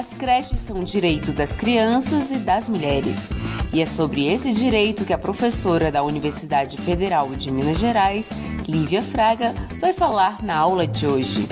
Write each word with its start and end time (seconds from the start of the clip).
As 0.00 0.14
creches 0.14 0.60
são 0.60 0.78
um 0.78 0.82
direito 0.82 1.30
das 1.30 1.54
crianças 1.54 2.32
e 2.32 2.38
das 2.38 2.66
mulheres. 2.70 3.28
E 3.70 3.82
é 3.82 3.84
sobre 3.84 4.26
esse 4.32 4.50
direito 4.50 5.04
que 5.04 5.12
a 5.12 5.18
professora 5.18 5.92
da 5.92 6.02
Universidade 6.02 6.78
Federal 6.78 7.28
de 7.34 7.50
Minas 7.50 7.78
Gerais, 7.78 8.30
Lívia 8.66 9.02
Fraga, 9.02 9.52
vai 9.78 9.92
falar 9.92 10.42
na 10.42 10.56
aula 10.56 10.86
de 10.86 11.06
hoje. 11.06 11.46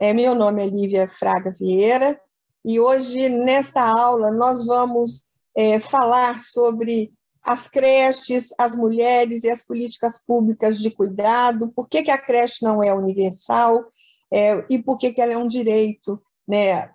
É, 0.00 0.14
meu 0.14 0.34
nome 0.34 0.62
é 0.62 0.66
Lívia 0.66 1.06
Fraga 1.06 1.52
Vieira 1.52 2.18
e 2.64 2.80
hoje, 2.80 3.28
nesta 3.28 3.82
aula, 3.82 4.30
nós 4.30 4.64
vamos 4.64 5.24
é, 5.54 5.78
falar 5.78 6.40
sobre 6.40 7.12
as 7.42 7.68
creches, 7.68 8.48
as 8.58 8.74
mulheres 8.74 9.44
e 9.44 9.50
as 9.50 9.62
políticas 9.62 10.16
públicas 10.16 10.78
de 10.80 10.90
cuidado, 10.90 11.68
por 11.68 11.86
que, 11.86 12.02
que 12.02 12.10
a 12.10 12.16
creche 12.16 12.64
não 12.64 12.82
é 12.82 12.94
universal 12.94 13.84
é, 14.30 14.64
e 14.68 14.82
por 14.82 14.98
que, 14.98 15.12
que 15.12 15.20
ela 15.20 15.32
é 15.32 15.36
um 15.36 15.48
direito, 15.48 16.22
né, 16.46 16.90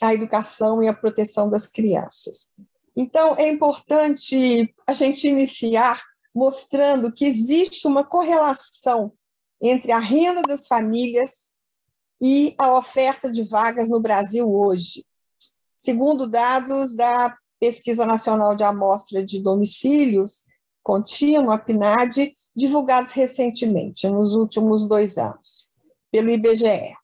a 0.00 0.12
educação 0.12 0.82
e 0.82 0.88
a 0.88 0.94
proteção 0.94 1.48
das 1.50 1.66
crianças. 1.66 2.50
Então, 2.94 3.34
é 3.36 3.48
importante 3.48 4.74
a 4.86 4.92
gente 4.92 5.26
iniciar 5.28 6.02
mostrando 6.34 7.12
que 7.12 7.24
existe 7.24 7.86
uma 7.86 8.04
correlação 8.04 9.12
entre 9.60 9.92
a 9.92 9.98
renda 9.98 10.42
das 10.42 10.66
famílias 10.66 11.50
e 12.20 12.54
a 12.58 12.76
oferta 12.76 13.30
de 13.30 13.42
vagas 13.42 13.88
no 13.88 14.00
Brasil 14.00 14.50
hoje. 14.50 15.04
Segundo 15.78 16.26
dados 16.26 16.94
da 16.94 17.34
Pesquisa 17.58 18.04
Nacional 18.04 18.54
de 18.54 18.64
Amostra 18.64 19.24
de 19.24 19.40
Domicílios 19.40 20.44
Contínua, 20.82 21.54
a 21.54 21.58
PNAD, 21.58 22.32
divulgados 22.54 23.12
recentemente, 23.12 24.08
nos 24.08 24.34
últimos 24.34 24.86
dois 24.86 25.18
anos 25.18 25.75
pelo 26.10 26.30
IBGE. 26.30 26.94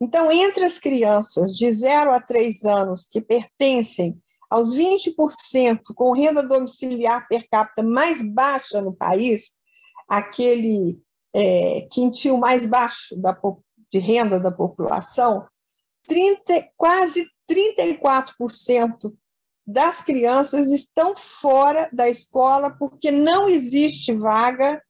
Então, 0.00 0.30
entre 0.30 0.64
as 0.64 0.78
crianças 0.78 1.52
de 1.52 1.70
0 1.70 2.12
a 2.12 2.20
3 2.20 2.64
anos 2.64 3.06
que 3.06 3.20
pertencem 3.20 4.20
aos 4.50 4.74
20% 4.74 5.80
com 5.94 6.12
renda 6.12 6.42
domiciliar 6.42 7.26
per 7.28 7.48
capita 7.48 7.82
mais 7.82 8.22
baixa 8.22 8.80
no 8.80 8.94
país, 8.94 9.52
aquele 10.08 11.00
é, 11.34 11.86
quintil 11.90 12.36
mais 12.36 12.64
baixo 12.64 13.20
da, 13.20 13.36
de 13.90 13.98
renda 13.98 14.38
da 14.38 14.52
população, 14.52 15.46
30, 16.06 16.70
quase 16.76 17.26
34% 17.50 19.12
das 19.66 20.00
crianças 20.00 20.70
estão 20.70 21.16
fora 21.16 21.90
da 21.92 22.08
escola 22.08 22.70
porque 22.70 23.10
não 23.10 23.48
existe 23.48 24.12
vaga 24.12 24.80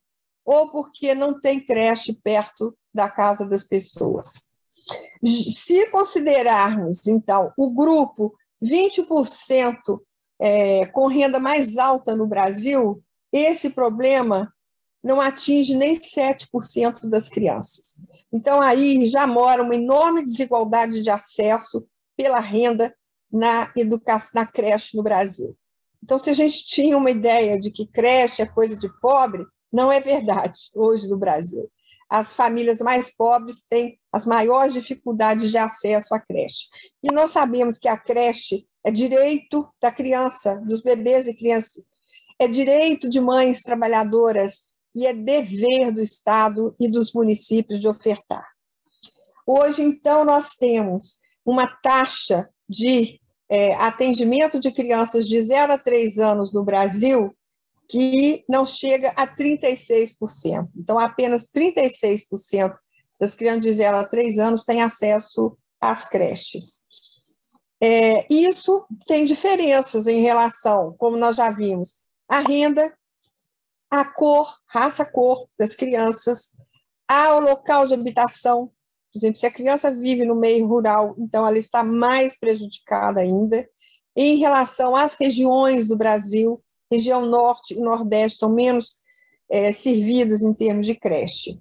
ou 0.45 0.71
porque 0.71 1.15
não 1.15 1.41
tem 1.41 1.65
creche 1.65 2.13
perto 2.23 2.77
da 2.97 3.09
casa 3.09 3.47
das 3.47 3.63
pessoas. 3.63 4.51
Se 5.23 5.89
considerarmos, 5.91 7.07
então, 7.07 7.53
o 7.57 7.71
grupo 7.71 8.35
20% 8.65 10.01
é, 10.41 10.87
com 10.87 11.07
renda 11.07 11.39
mais 11.39 11.77
alta 11.79 12.17
no 12.17 12.27
Brasil, 12.27 13.03
esse 13.33 13.71
problema 13.71 14.53
não 15.03 15.21
atinge 15.21 15.77
nem 15.77 15.95
7% 15.95 17.09
das 17.09 17.29
crianças. 17.29 18.01
Então, 18.33 18.61
aí 18.61 19.07
já 19.07 19.27
mora 19.27 19.63
uma 19.63 19.75
enorme 19.75 20.25
desigualdade 20.25 21.03
de 21.03 21.11
acesso 21.11 21.87
pela 22.17 22.41
renda 22.41 22.95
na 23.31 23.71
educação, 23.77 24.41
na 24.41 24.47
creche 24.47 24.97
no 24.97 25.03
Brasil. 25.03 25.57
Então, 26.03 26.19
se 26.19 26.31
a 26.31 26.35
gente 26.35 26.65
tinha 26.67 26.97
uma 26.97 27.11
ideia 27.11 27.59
de 27.59 27.71
que 27.71 27.87
creche 27.87 28.43
é 28.43 28.47
coisa 28.47 28.77
de 28.77 28.89
pobre, 29.01 29.45
não 29.73 29.93
é 29.93 30.01
verdade 30.01 30.59
hoje 30.75 31.09
no 31.09 31.17
Brasil 31.17 31.71
as 32.09 32.35
famílias 32.35 32.81
mais 32.81 33.15
pobres 33.15 33.67
têm 33.67 33.99
as 34.13 34.25
maiores 34.25 34.73
dificuldades 34.73 35.51
de 35.51 35.59
acesso 35.59 36.15
à 36.15 36.21
creche. 36.21 36.67
E 37.03 37.13
nós 37.13 37.33
sabemos 37.33 37.79
que 37.79 37.89
a 37.89 37.97
creche 37.97 38.67
é 38.85 38.91
direito 38.91 39.69
da 39.81 39.91
criança, 39.91 40.61
dos 40.61 40.81
bebês 40.81 41.27
e 41.27 41.35
crianças, 41.35 41.85
é 42.39 42.47
direito 42.47 43.09
de 43.09 43.21
mães 43.21 43.63
trabalhadoras 43.63 44.77
e 44.95 45.07
é 45.07 45.13
dever 45.13 45.93
do 45.93 46.01
Estado 46.01 46.75
e 46.79 46.89
dos 46.89 47.13
municípios 47.13 47.81
de 47.81 47.89
ofertar. 47.89 48.47
Hoje, 49.47 49.83
então, 49.83 50.25
nós 50.25 50.51
temos 50.51 51.17
uma 51.45 51.67
taxa 51.67 52.49
de 52.69 53.21
é, 53.49 53.75
atendimento 53.75 54.59
de 54.59 54.73
crianças 54.73 55.27
de 55.27 55.41
0 55.41 55.73
a 55.73 55.79
3 55.79 56.19
anos 56.19 56.53
no 56.53 56.65
Brasil 56.65 57.33
que 57.89 58.45
não 58.49 58.67
chega 58.67 59.11
a 59.17 59.27
36%. 59.27 60.69
Então, 60.77 60.99
apenas 60.99 61.49
36% 61.53 62.77
das 63.19 63.35
crianças 63.35 63.63
de 63.63 63.73
0 63.73 63.97
a 63.97 64.05
3 64.05 64.39
anos 64.39 64.65
têm 64.65 64.83
acesso 64.83 65.57
às 65.81 66.05
creches. 66.09 66.85
É, 67.81 68.27
isso 68.33 68.87
tem 69.07 69.25
diferenças 69.25 70.07
em 70.07 70.21
relação, 70.21 70.95
como 70.99 71.17
nós 71.17 71.37
já 71.37 71.51
vimos, 71.51 72.07
à 72.29 72.41
renda, 72.41 72.93
à 73.91 74.05
cor, 74.05 74.53
raça-cor 74.69 75.47
das 75.59 75.75
crianças, 75.75 76.57
ao 77.07 77.41
local 77.41 77.87
de 77.87 77.95
habitação. 77.95 78.71
Por 79.13 79.19
exemplo, 79.19 79.39
se 79.39 79.47
a 79.47 79.51
criança 79.51 79.91
vive 79.91 80.25
no 80.25 80.35
meio 80.35 80.67
rural, 80.67 81.15
então 81.19 81.47
ela 81.47 81.59
está 81.59 81.85
mais 81.85 82.39
prejudicada 82.39 83.21
ainda. 83.21 83.69
Em 84.15 84.37
relação 84.39 84.97
às 84.97 85.15
regiões 85.15 85.87
do 85.87 85.97
Brasil, 85.97 86.63
região 86.91 87.27
norte 87.27 87.75
e 87.75 87.81
nordeste 87.81 88.39
são 88.39 88.53
menos 88.53 89.03
é, 89.51 89.73
servidas 89.73 90.43
em 90.43 90.53
termos 90.55 90.87
de 90.87 90.95
creche. 90.95 91.61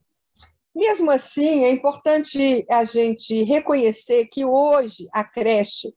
Mesmo 0.75 1.09
assim, 1.11 1.63
é 1.63 1.71
importante 1.71 2.65
a 2.69 2.83
gente 2.83 3.43
reconhecer 3.43 4.25
que 4.25 4.43
hoje 4.43 5.07
a 5.13 5.23
creche 5.23 5.93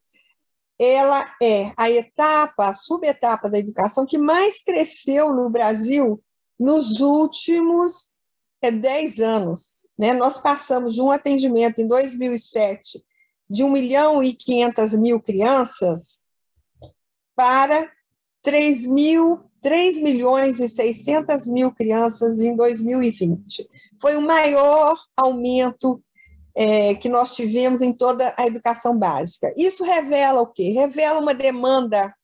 ela 0.79 1.25
é 1.43 1.73
a 1.77 1.91
etapa, 1.91 2.69
a 2.69 2.75
subetapa 2.75 3.51
da 3.51 3.59
educação 3.59 4.07
que 4.07 4.17
mais 4.17 4.63
cresceu 4.63 5.33
no 5.35 5.51
Brasil 5.51 6.23
nos 6.59 7.01
últimos 7.01 8.19
é, 8.63 8.71
10 8.71 9.19
anos. 9.19 9.89
Né? 9.99 10.13
Nós 10.13 10.39
passamos 10.39 10.95
de 10.95 11.03
um 11.03 11.11
atendimento 11.11 11.81
em 11.81 11.89
2007 11.89 13.05
de 13.51 13.65
1 13.65 13.71
milhão 13.71 14.23
e 14.23 14.35
500 14.35 14.93
mil 14.95 15.21
crianças 15.21 16.23
para 17.35 17.91
3, 18.49 18.87
mil, 18.87 19.41
3 19.61 20.01
milhões 20.01 20.59
e 20.59 20.67
600 20.67 21.47
mil 21.47 21.71
crianças 21.71 22.41
em 22.41 22.57
2020. 22.57 23.69
Foi 24.01 24.17
o 24.17 24.23
maior 24.23 24.97
aumento 25.15 26.03
é, 26.55 26.95
que 26.95 27.11
nós 27.11 27.37
tivemos 27.37 27.83
em 27.83 27.93
toda 27.93 28.35
a 28.39 28.47
educação 28.47 28.99
básica. 28.99 29.53
Isso 29.55 29.85
revela 29.85 30.41
o 30.41 30.47
quê? 30.47 30.71
Revela 30.71 31.21
uma 31.21 31.35
demanda 31.35 32.15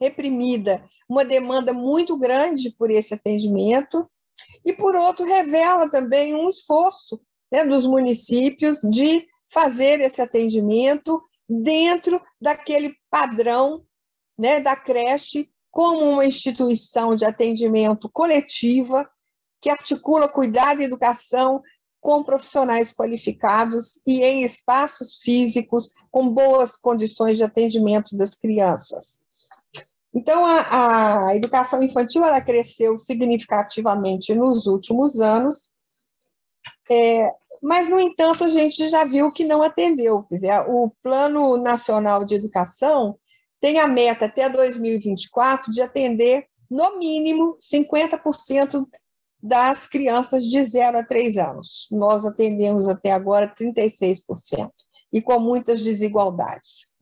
reprimida, 0.00 0.82
uma 1.08 1.24
demanda 1.24 1.72
muito 1.72 2.16
grande 2.16 2.72
por 2.72 2.90
esse 2.90 3.14
atendimento, 3.14 4.10
e, 4.64 4.72
por 4.72 4.96
outro, 4.96 5.24
revela 5.24 5.88
também 5.88 6.34
um 6.34 6.48
esforço 6.48 7.20
né, 7.52 7.64
dos 7.64 7.86
municípios 7.86 8.80
de 8.80 9.28
fazer 9.48 10.00
esse 10.00 10.20
atendimento 10.20 11.22
dentro 11.48 12.20
daquele 12.40 12.96
padrão 13.08 13.84
né, 14.36 14.58
da 14.58 14.74
creche 14.74 15.51
como 15.72 16.04
uma 16.10 16.26
instituição 16.26 17.16
de 17.16 17.24
atendimento 17.24 18.08
coletiva 18.10 19.10
que 19.60 19.70
articula 19.70 20.28
cuidado 20.28 20.82
e 20.82 20.84
educação 20.84 21.62
com 21.98 22.22
profissionais 22.22 22.92
qualificados 22.92 24.02
e 24.06 24.22
em 24.22 24.42
espaços 24.42 25.16
físicos 25.22 25.92
com 26.10 26.28
boas 26.28 26.76
condições 26.76 27.38
de 27.38 27.44
atendimento 27.44 28.16
das 28.16 28.34
crianças. 28.34 29.20
Então, 30.14 30.44
a, 30.44 31.28
a 31.28 31.36
educação 31.36 31.82
infantil 31.82 32.22
ela 32.22 32.40
cresceu 32.40 32.98
significativamente 32.98 34.34
nos 34.34 34.66
últimos 34.66 35.20
anos, 35.20 35.72
é, 36.90 37.32
mas, 37.62 37.88
no 37.88 37.98
entanto, 37.98 38.44
a 38.44 38.48
gente 38.48 38.88
já 38.88 39.04
viu 39.04 39.32
que 39.32 39.44
não 39.44 39.62
atendeu. 39.62 40.24
Quer 40.24 40.34
dizer, 40.34 40.60
o 40.68 40.92
Plano 41.02 41.56
Nacional 41.56 42.24
de 42.24 42.34
Educação 42.34 43.16
tem 43.62 43.78
a 43.78 43.86
meta 43.86 44.24
até 44.24 44.50
2024 44.50 45.70
de 45.70 45.80
atender, 45.80 46.46
no 46.68 46.98
mínimo, 46.98 47.56
50% 47.60 48.84
das 49.40 49.86
crianças 49.86 50.42
de 50.42 50.62
0 50.62 50.98
a 50.98 51.04
3 51.04 51.38
anos. 51.38 51.86
Nós 51.90 52.26
atendemos 52.26 52.88
até 52.88 53.12
agora 53.12 53.54
36%, 53.54 54.68
e 55.12 55.22
com 55.22 55.38
muitas 55.38 55.80
desigualdades. 55.80 56.96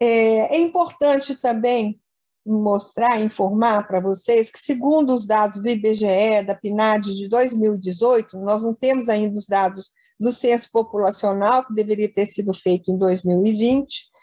É, 0.00 0.56
é 0.56 0.58
importante 0.58 1.40
também 1.40 2.00
mostrar, 2.44 3.20
informar 3.20 3.86
para 3.86 4.00
vocês 4.00 4.50
que, 4.50 4.58
segundo 4.58 5.14
os 5.14 5.26
dados 5.26 5.62
do 5.62 5.68
IBGE, 5.68 6.42
da 6.44 6.56
PNAD 6.56 7.14
de 7.14 7.28
2018, 7.28 8.36
nós 8.38 8.64
não 8.64 8.74
temos 8.74 9.08
ainda 9.08 9.38
os 9.38 9.46
dados 9.46 9.92
do 10.18 10.32
censo 10.32 10.70
populacional, 10.72 11.64
que 11.64 11.74
deveria 11.74 12.12
ter 12.12 12.26
sido 12.26 12.52
feito 12.52 12.90
em 12.90 12.98
2020, 12.98 14.15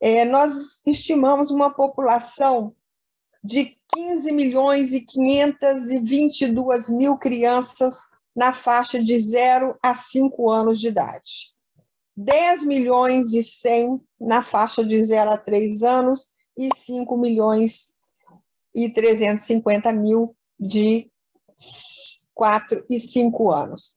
é, 0.00 0.24
nós 0.24 0.80
estimamos 0.86 1.50
uma 1.50 1.70
população 1.70 2.74
de 3.44 3.76
15 3.94 4.32
milhões 4.32 4.94
e 4.94 5.00
522 5.00 6.88
mil 6.88 7.18
crianças 7.18 8.10
na 8.34 8.52
faixa 8.52 9.02
de 9.02 9.18
0 9.18 9.76
a 9.82 9.94
5 9.94 10.50
anos 10.50 10.80
de 10.80 10.88
idade. 10.88 11.50
10 12.16 12.64
milhões 12.64 13.34
e 13.34 13.42
100 13.42 14.00
na 14.20 14.42
faixa 14.42 14.84
de 14.84 15.02
0 15.02 15.30
a 15.30 15.38
3 15.38 15.82
anos 15.82 16.28
e 16.56 16.68
5 16.74 17.16
milhões 17.16 17.98
e 18.74 18.90
350 18.90 19.92
mil 19.92 20.36
de 20.58 21.10
4 22.34 22.84
e 22.88 22.98
5 22.98 23.50
anos. 23.50 23.94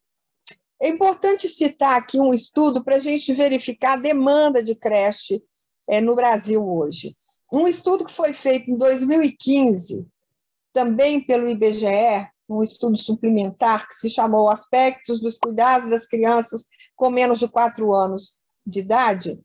É 0.82 0.90
importante 0.90 1.48
citar 1.48 1.98
aqui 1.98 2.20
um 2.20 2.34
estudo 2.34 2.84
para 2.84 2.98
a 2.98 3.00
gente 3.00 3.32
verificar 3.34 3.94
a 3.94 4.02
demanda 4.02 4.62
de 4.62 4.76
creche 4.76 5.42
é, 5.90 6.02
no 6.02 6.16
Brasil 6.16 6.66
hoje. 6.66 7.16
Um 7.52 7.68
estudo 7.68 8.06
que 8.06 8.12
foi 8.12 8.34
feito 8.34 8.72
em 8.72 8.78
2015, 8.78 10.08
também 10.72 11.22
pelo 11.22 11.50
IBGE, 11.50 12.28
um 12.50 12.64
estudo 12.64 12.98
suplementar 12.98 13.88
que 13.88 13.94
se 13.94 14.10
chamou 14.10 14.50
Aspectos 14.50 15.20
dos 15.22 15.38
Cuidados 15.38 15.90
das 15.90 16.06
Crianças 16.06 16.66
com 16.96 17.10
menos 17.10 17.40
de 17.40 17.48
4 17.48 17.94
anos 17.94 18.42
de 18.66 18.80
idade, 18.80 19.42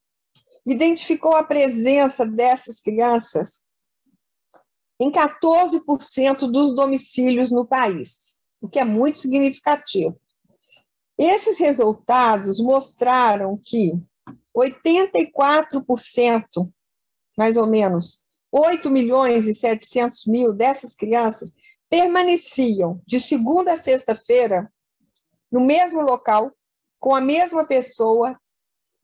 identificou 0.67 1.35
a 1.35 1.44
presença 1.44 2.26
dessas 2.26 2.81
crianças 2.81 3.62
em 5.00 5.11
14% 5.11 6.50
dos 6.50 6.75
domicílios 6.75 7.50
no 7.50 7.64
país, 7.64 8.38
o 8.61 8.69
que 8.69 8.79
é 8.79 8.85
muito 8.85 9.19
significativo. 9.19 10.17
Esses 11.17 11.58
resultados 11.58 12.61
mostraram 12.61 13.58
que 13.62 13.93
84% 14.56 16.71
mais 17.37 17.56
ou 17.56 17.67
menos 17.67 18.27
8 18.50 18.91
milhões 18.91 19.47
e 19.47 19.55
700 19.55 20.27
mil 20.27 20.53
dessas 20.53 20.95
crianças 20.95 21.55
permaneciam 21.89 23.00
de 23.06 23.21
segunda 23.21 23.75
a 23.75 23.77
sexta-feira 23.77 24.71
no 25.50 25.61
mesmo 25.61 26.03
local, 26.03 26.53
com 26.99 27.15
a 27.15 27.21
mesma 27.21 27.65
pessoa, 27.65 28.39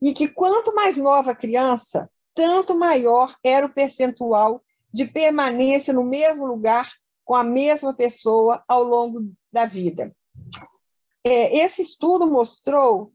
e 0.02 0.12
que 0.12 0.29
quanto 0.29 0.75
mais 0.75 0.99
nova 0.99 1.31
a 1.31 1.37
criança, 1.37 2.11
tanto 2.35 2.75
maior 2.75 3.35
era 3.43 3.64
o 3.64 3.73
percentual 3.73 4.62
de 4.93 5.06
permanência 5.06 5.94
no 5.94 6.05
mesmo 6.05 6.44
lugar 6.44 6.93
com 7.25 7.35
a 7.35 7.44
mesma 7.44 7.94
pessoa 7.94 8.62
ao 8.69 8.82
longo 8.82 9.32
da 9.50 9.64
vida. 9.64 10.14
É, 11.25 11.56
esse 11.56 11.81
estudo 11.81 12.26
mostrou 12.26 13.12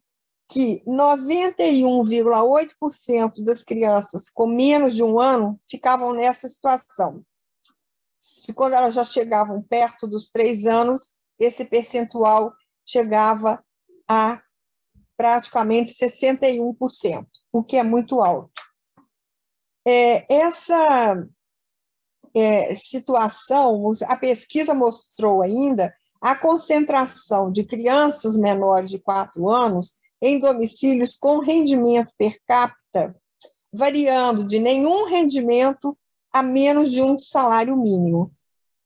que 0.49 0.83
91,8% 0.85 3.43
das 3.43 3.61
crianças 3.61 4.29
com 4.29 4.47
menos 4.47 4.95
de 4.95 5.03
um 5.03 5.19
ano 5.19 5.59
ficavam 5.69 6.13
nessa 6.13 6.47
situação. 6.47 7.21
Se 8.17 8.53
quando 8.53 8.73
elas 8.73 8.95
já 8.95 9.05
chegavam 9.05 9.61
perto 9.61 10.07
dos 10.07 10.31
três 10.31 10.65
anos, 10.65 11.19
esse 11.37 11.65
percentual 11.65 12.51
chegava 12.83 13.63
a 14.09 14.41
praticamente 15.15 15.93
61%, 15.93 17.27
o 17.53 17.63
que 17.63 17.77
é 17.77 17.83
muito 17.83 18.19
alto. 18.19 18.49
É, 19.85 20.25
essa 20.33 21.23
é, 22.33 22.73
situação, 22.73 23.91
a 24.07 24.15
pesquisa 24.15 24.73
mostrou 24.73 25.43
ainda 25.43 25.95
a 26.19 26.35
concentração 26.35 27.51
de 27.51 27.63
crianças 27.63 28.35
menores 28.35 28.89
de 28.89 28.97
4 28.97 29.47
anos 29.47 29.99
em 30.21 30.39
domicílios 30.39 31.15
com 31.15 31.39
rendimento 31.39 32.11
per 32.17 32.37
capita 32.45 33.15
variando 33.71 34.43
de 34.45 34.57
nenhum 34.59 35.05
rendimento 35.05 35.97
a 36.31 36.43
menos 36.43 36.91
de 36.91 37.01
um 37.01 37.17
salário 37.17 37.77
mínimo. 37.77 38.29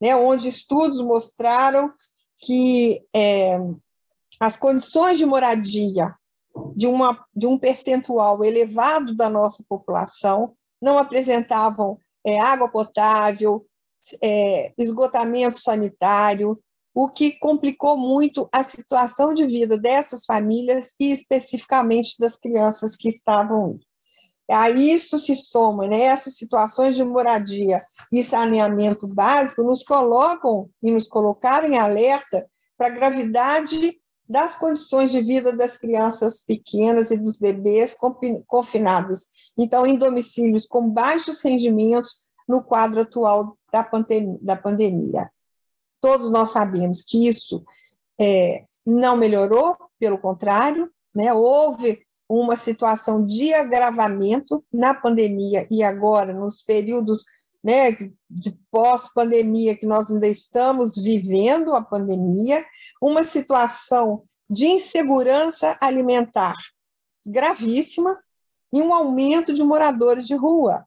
né, 0.01 0.17
onde 0.17 0.49
estudos 0.49 1.01
mostraram 1.01 1.89
que 2.39 3.01
é, 3.15 3.57
as 4.41 4.57
condições 4.57 5.19
de 5.19 5.25
moradia 5.25 6.13
de, 6.75 6.89
uma, 6.89 7.25
de 7.35 7.47
um 7.47 7.57
percentual 7.57 8.45
elevado 8.45 9.15
da 9.15 9.31
nossa 9.31 9.65
população 9.69 10.53
não 10.81 10.99
apresentavam 10.99 11.99
é, 12.27 12.41
água 12.41 12.69
potável, 12.69 13.65
é, 14.23 14.73
esgotamento 14.79 15.59
sanitário, 15.59 16.59
o 16.95 17.09
que 17.09 17.33
complicou 17.39 17.97
muito 17.97 18.49
a 18.53 18.63
situação 18.63 19.33
de 19.33 19.47
vida 19.47 19.79
dessas 19.79 20.25
famílias 20.25 20.95
e 21.01 21.11
especificamente 21.11 22.17
das 22.19 22.37
crianças 22.37 22.95
que 22.97 23.09
estavam 23.09 23.79
a 24.51 24.69
isso 24.71 25.19
se 25.19 25.35
soma, 25.35 25.87
né, 25.87 26.03
essas 26.03 26.37
situações 26.37 26.97
de 26.97 27.05
moradia 27.05 27.81
e 28.13 28.23
saneamento 28.23 29.07
básico 29.15 29.63
nos 29.63 29.83
colocam 29.83 30.69
e 30.83 30.91
nos 30.91 31.09
colocaram 31.09 31.69
em 31.69 31.79
alerta 31.79 32.47
para 32.77 32.89
a 32.89 32.91
gravidade 32.91 33.99
das 34.29 34.55
condições 34.55 35.11
de 35.11 35.21
vida 35.21 35.53
das 35.53 35.77
crianças 35.77 36.41
pequenas 36.41 37.11
e 37.11 37.17
dos 37.17 37.37
bebês 37.37 37.97
confinados, 38.47 39.53
então 39.59 39.87
em 39.87 39.97
domicílios 39.97 40.67
com 40.67 40.89
baixos 40.89 41.41
rendimentos 41.41 42.27
no 42.49 42.63
quadro 42.63 43.01
atual 43.01 43.57
da, 43.73 43.83
pandemia. 43.83 44.39
Da 44.43 44.57
pandemia. 44.57 45.31
Todos 46.01 46.31
nós 46.31 46.51
sabemos 46.51 47.03
que 47.03 47.27
isso 47.29 47.65
é, 48.21 48.65
não 48.85 49.17
melhorou, 49.17 49.77
pelo 49.99 50.19
contrário, 50.19 50.91
né, 51.15 51.33
houve 51.33 52.05
uma 52.29 52.57
situação 52.57 53.27
de 53.27 53.53
agravamento 53.53 54.65
na 54.73 54.95
pandemia 54.95 55.67
e 55.71 55.83
agora, 55.83 56.33
nos 56.33 56.63
períodos 56.63 57.25
né, 57.63 57.93
de 58.29 58.59
pós-pandemia 58.71 59.77
que 59.77 59.87
nós 59.87 60.11
ainda 60.11 60.27
estamos 60.27 60.97
vivendo 60.97 61.75
a 61.75 61.83
pandemia, 61.83 62.65
uma 63.01 63.23
situação 63.23 64.25
de 64.49 64.67
insegurança 64.67 65.77
alimentar 65.81 66.57
gravíssima 67.25 68.19
e 68.73 68.83
um 68.83 68.93
aumento 68.93 69.53
de 69.53 69.63
moradores 69.63 70.27
de 70.27 70.35
rua, 70.35 70.85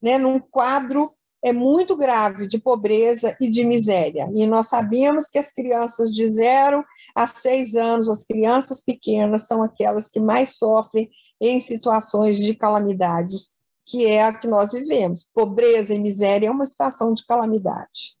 né, 0.00 0.18
num 0.18 0.38
quadro 0.38 1.08
é 1.42 1.52
muito 1.52 1.96
grave 1.96 2.48
de 2.48 2.58
pobreza 2.58 3.36
e 3.40 3.50
de 3.50 3.64
miséria. 3.64 4.28
E 4.34 4.46
nós 4.46 4.66
sabemos 4.66 5.28
que 5.28 5.38
as 5.38 5.52
crianças 5.52 6.10
de 6.10 6.26
0 6.26 6.84
a 7.14 7.26
6 7.26 7.76
anos, 7.76 8.08
as 8.08 8.24
crianças 8.24 8.80
pequenas, 8.80 9.42
são 9.42 9.62
aquelas 9.62 10.08
que 10.08 10.20
mais 10.20 10.56
sofrem 10.56 11.08
em 11.40 11.60
situações 11.60 12.38
de 12.38 12.54
calamidades, 12.54 13.54
que 13.86 14.06
é 14.06 14.24
a 14.24 14.32
que 14.32 14.48
nós 14.48 14.72
vivemos. 14.72 15.24
Pobreza 15.32 15.94
e 15.94 15.98
miséria 15.98 16.48
é 16.48 16.50
uma 16.50 16.66
situação 16.66 17.14
de 17.14 17.24
calamidade. 17.24 18.18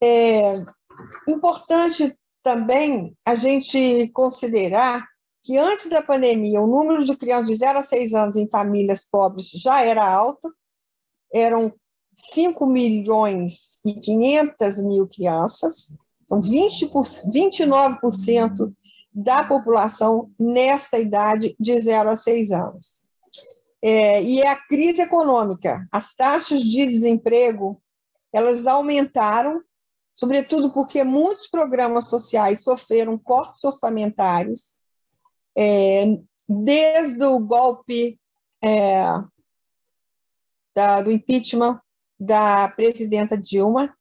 É 0.00 0.62
importante 1.26 2.14
também 2.42 3.16
a 3.26 3.34
gente 3.34 4.08
considerar 4.14 5.04
que 5.48 5.56
antes 5.56 5.88
da 5.88 6.02
pandemia, 6.02 6.60
o 6.60 6.66
número 6.66 7.02
de 7.02 7.16
crianças 7.16 7.48
de 7.48 7.54
0 7.54 7.78
a 7.78 7.82
6 7.82 8.12
anos 8.12 8.36
em 8.36 8.46
famílias 8.46 9.02
pobres 9.02 9.48
já 9.48 9.82
era 9.82 10.06
alto, 10.06 10.54
eram 11.32 11.72
5 12.12 12.66
milhões 12.66 13.80
e 13.82 13.94
500 13.94 14.82
mil 14.84 15.08
crianças, 15.08 15.96
são 16.22 16.42
20 16.42 16.88
por, 16.88 17.02
29% 17.02 18.74
da 19.10 19.42
população 19.42 20.30
nesta 20.38 20.98
idade 20.98 21.56
de 21.58 21.80
0 21.80 22.10
a 22.10 22.16
6 22.16 22.52
anos. 22.52 23.06
é, 23.80 24.22
e 24.22 24.42
é 24.42 24.48
a 24.50 24.66
crise 24.66 25.00
econômica. 25.00 25.88
As 25.90 26.14
taxas 26.14 26.60
de 26.60 26.84
desemprego 26.84 27.80
elas 28.34 28.66
aumentaram, 28.66 29.62
sobretudo 30.14 30.70
porque 30.70 31.02
muitos 31.02 31.46
programas 31.46 32.10
sociais 32.10 32.62
sofreram 32.62 33.16
cortes 33.16 33.64
orçamentários, 33.64 34.77
é, 35.58 36.04
desde 36.48 37.24
o 37.24 37.40
golpe 37.40 38.16
é, 38.62 39.02
da, 40.72 41.02
do 41.02 41.10
impeachment 41.10 41.80
da 42.18 42.68
presidenta 42.68 43.36
Dilma 43.36 43.92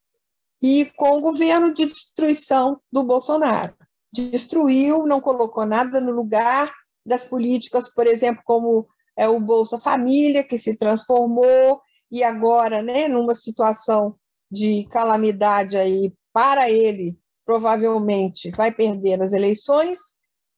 e 0.61 0.85
com 0.95 1.17
o 1.17 1.21
governo 1.21 1.73
de 1.73 1.87
destruição 1.87 2.79
do 2.91 3.03
Bolsonaro. 3.03 3.75
Destruiu, 4.13 5.07
não 5.07 5.19
colocou 5.19 5.65
nada 5.65 5.99
no 5.99 6.11
lugar 6.11 6.71
das 7.03 7.25
políticas, 7.25 7.91
por 7.91 8.05
exemplo, 8.05 8.43
como 8.45 8.87
é 9.15 9.27
o 9.27 9.39
Bolsa 9.39 9.79
Família, 9.79 10.43
que 10.43 10.59
se 10.59 10.77
transformou 10.77 11.81
e 12.11 12.23
agora, 12.23 12.83
né, 12.83 13.07
numa 13.07 13.33
situação 13.33 14.15
de 14.49 14.85
calamidade 14.91 15.75
aí 15.75 16.13
para 16.31 16.69
ele, 16.69 17.17
provavelmente 17.43 18.51
vai 18.51 18.71
perder 18.71 19.21
as 19.21 19.33
eleições, 19.33 20.16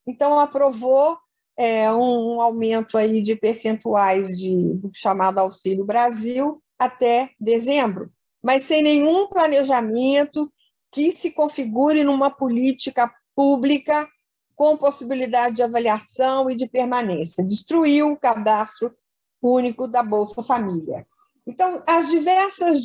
então 0.09 0.39
aprovou 0.39 1.17
é, 1.55 1.91
um, 1.91 2.35
um, 2.35 2.41
aumento 2.41 2.97
aí 2.97 3.21
de 3.21 3.35
percentuais 3.35 4.27
de, 4.29 4.73
do 4.75 4.89
chamado 4.93 5.39
Auxílio 5.39 5.85
Brasil 5.85 6.63
até 6.77 7.31
dezembro, 7.39 8.11
mas 8.41 8.63
sem 8.63 8.81
nenhum 8.81 9.27
planejamento 9.27 10.51
que 10.91 11.11
se 11.11 11.31
configure 11.31 12.03
numa 12.03 12.31
política 12.31 13.13
pública 13.35 14.07
com 14.55 14.75
possibilidade 14.75 15.57
de 15.57 15.63
avaliação 15.63 16.49
e 16.49 16.55
de 16.55 16.67
permanência. 16.67 17.45
Destruiu 17.45 18.11
o 18.11 18.17
cadastro 18.17 18.93
único 19.41 19.87
da 19.87 20.01
Bolsa 20.01 20.41
Família. 20.41 21.05
Então, 21.45 21.83
as 21.87 22.09
diversas 22.09 22.81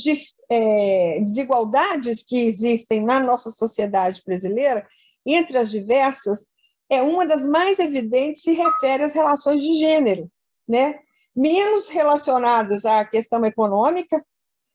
é, 0.50 1.20
desigualdades 1.20 2.22
que 2.22 2.46
existem 2.46 3.02
na 3.02 3.20
nossa 3.20 3.50
sociedade 3.50 4.22
brasileira, 4.24 4.86
entre 5.26 5.58
as 5.58 5.70
diversas, 5.70 6.46
é 6.94 7.02
uma 7.02 7.26
das 7.26 7.46
mais 7.46 7.78
evidentes 7.78 8.42
se 8.42 8.52
refere 8.52 9.02
às 9.02 9.12
relações 9.12 9.62
de 9.62 9.72
gênero, 9.74 10.30
né? 10.66 10.98
menos 11.34 11.88
relacionadas 11.88 12.86
à 12.86 13.04
questão 13.04 13.44
econômica 13.44 14.24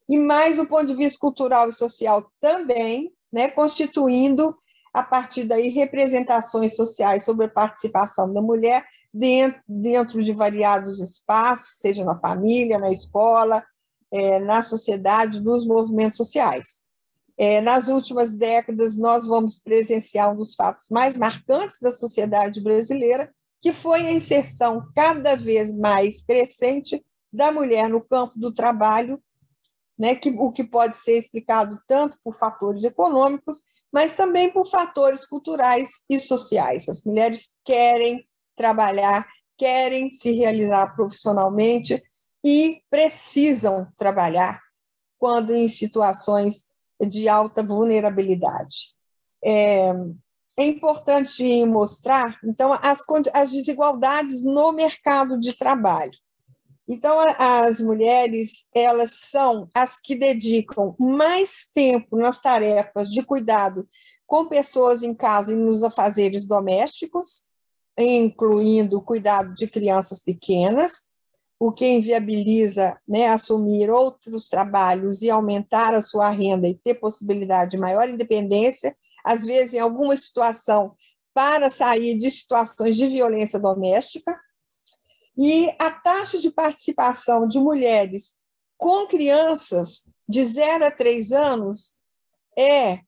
e 0.07 0.17
mais 0.17 0.57
do 0.57 0.65
ponto 0.65 0.87
de 0.87 0.95
vista 0.95 1.17
cultural 1.19 1.69
e 1.69 1.73
social 1.73 2.29
também, 2.39 3.13
né? 3.31 3.49
constituindo 3.49 4.55
a 4.93 5.03
partir 5.03 5.43
daí 5.43 5.69
representações 5.69 6.75
sociais 6.75 7.23
sobre 7.23 7.45
a 7.45 7.49
participação 7.49 8.33
da 8.33 8.41
mulher 8.41 8.83
dentro, 9.13 9.61
dentro 9.67 10.23
de 10.23 10.33
variados 10.33 10.99
espaços, 10.99 11.75
seja 11.77 12.03
na 12.03 12.19
família, 12.19 12.79
na 12.79 12.91
escola, 12.91 13.63
é, 14.11 14.39
na 14.39 14.63
sociedade, 14.63 15.39
nos 15.39 15.65
movimentos 15.65 16.17
sociais. 16.17 16.88
É, 17.41 17.61
nas 17.61 17.87
últimas 17.87 18.33
décadas, 18.33 18.97
nós 18.97 19.25
vamos 19.25 19.57
presenciar 19.57 20.29
um 20.29 20.35
dos 20.35 20.55
fatos 20.55 20.89
mais 20.89 21.17
marcantes 21.17 21.79
da 21.79 21.89
sociedade 21.89 22.61
brasileira, 22.61 23.33
que 23.61 23.71
foi 23.71 24.05
a 24.05 24.11
inserção 24.11 24.85
cada 24.93 25.37
vez 25.37 25.71
mais 25.71 26.21
crescente 26.21 27.01
da 27.31 27.49
mulher 27.49 27.87
no 27.87 28.01
campo 28.01 28.37
do 28.37 28.53
trabalho, 28.53 29.23
né, 29.97 30.15
que, 30.15 30.29
o 30.31 30.51
que 30.51 30.65
pode 30.65 30.97
ser 30.97 31.17
explicado 31.17 31.79
tanto 31.87 32.17
por 32.21 32.35
fatores 32.35 32.83
econômicos, 32.83 33.61
mas 33.89 34.17
também 34.17 34.51
por 34.51 34.69
fatores 34.69 35.25
culturais 35.25 35.91
e 36.09 36.19
sociais. 36.19 36.89
As 36.89 37.05
mulheres 37.05 37.55
querem 37.63 38.27
trabalhar, 38.53 39.25
querem 39.57 40.09
se 40.09 40.33
realizar 40.33 40.93
profissionalmente 40.93 42.03
e 42.43 42.81
precisam 42.89 43.87
trabalhar 43.95 44.61
quando 45.17 45.55
em 45.55 45.69
situações 45.69 46.68
de 47.07 47.27
alta 47.27 47.63
vulnerabilidade. 47.63 48.95
É, 49.43 49.91
é 50.57 50.65
importante 50.65 51.65
mostrar, 51.65 52.37
então, 52.43 52.73
as, 52.73 53.03
as 53.33 53.51
desigualdades 53.51 54.43
no 54.43 54.71
mercado 54.73 55.39
de 55.39 55.53
trabalho. 55.53 56.11
Então, 56.87 57.17
as 57.37 57.79
mulheres, 57.79 58.67
elas 58.73 59.11
são 59.29 59.69
as 59.75 59.99
que 60.01 60.15
dedicam 60.15 60.95
mais 60.99 61.69
tempo 61.71 62.17
nas 62.17 62.41
tarefas 62.41 63.09
de 63.09 63.21
cuidado 63.21 63.87
com 64.25 64.47
pessoas 64.47 65.03
em 65.03 65.13
casa 65.13 65.53
e 65.53 65.55
nos 65.55 65.83
afazeres 65.83 66.47
domésticos, 66.47 67.47
incluindo 67.97 68.97
o 68.97 69.01
cuidado 69.03 69.53
de 69.53 69.67
crianças 69.67 70.19
pequenas, 70.19 71.08
o 71.59 71.73
que 71.73 71.85
inviabiliza 71.85 72.97
né, 73.05 73.27
assumir 73.27 73.89
outros 73.89 74.47
trabalhos 74.47 75.21
e 75.21 75.29
aumentar 75.29 75.93
a 75.93 76.01
sua 76.01 76.29
renda 76.29 76.69
e 76.69 76.73
ter 76.73 76.93
possibilidade 76.93 77.71
de 77.71 77.77
maior 77.77 78.07
independência, 78.07 78.95
às 79.25 79.43
vezes 79.43 79.73
em 79.73 79.79
alguma 79.79 80.15
situação 80.15 80.95
para 81.33 81.69
sair 81.69 82.17
de 82.17 82.31
situações 82.31 82.95
de 82.95 83.07
violência 83.07 83.59
doméstica. 83.59 84.39
E 85.37 85.69
a 85.79 85.91
taxa 85.91 86.39
de 86.39 86.49
participação 86.49 87.45
de 87.45 87.59
mulheres 87.59 88.39
com 88.77 89.05
crianças 89.05 90.09
de 90.27 90.43
0 90.45 90.85
a 90.85 90.91
3 90.91 91.33
anos 91.33 91.99
é 92.57 92.99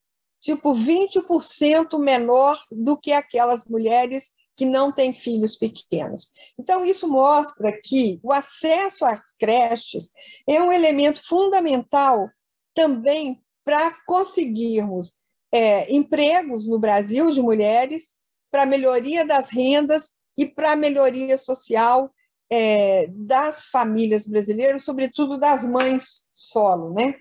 tipo 0.41 0.74
20% 0.74 1.98
menor 2.00 2.62
do 2.70 2.98
que 2.98 3.13
aquelas 3.13 3.65
mulheres 3.65 4.31
que 4.62 4.65
não 4.68 4.91
têm 4.91 5.12
filhos 5.12 5.56
pequenos. 5.56 6.53
Então, 6.56 6.86
isso 6.86 7.08
mostra 7.08 7.75
que 7.84 8.20
o 8.22 8.32
acesso 8.32 9.03
às 9.03 9.32
creches 9.32 10.12
é 10.48 10.62
um 10.62 10.72
elemento 10.72 11.20
fundamental 11.25 12.30
também 12.75 13.41
para 13.65 13.91
conseguirmos 14.06 15.13
é, 15.51 15.91
empregos 15.91 16.68
no 16.68 16.77
Brasil 16.77 17.32
de 17.32 17.41
mulheres, 17.41 18.15
para 18.51 18.68
melhoria 18.68 19.25
das 19.25 19.50
rendas 19.50 20.12
e 20.38 20.46
para 20.46 20.75
melhoria 20.75 21.39
social 21.39 22.12
é, 22.48 23.08
das 23.10 23.65
famílias 23.65 24.27
brasileiras, 24.27 24.84
sobretudo 24.84 25.39
das 25.39 25.65
mães 25.65 26.30
solo, 26.32 26.94
né? 26.94 27.15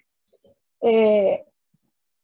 É, 0.85 1.43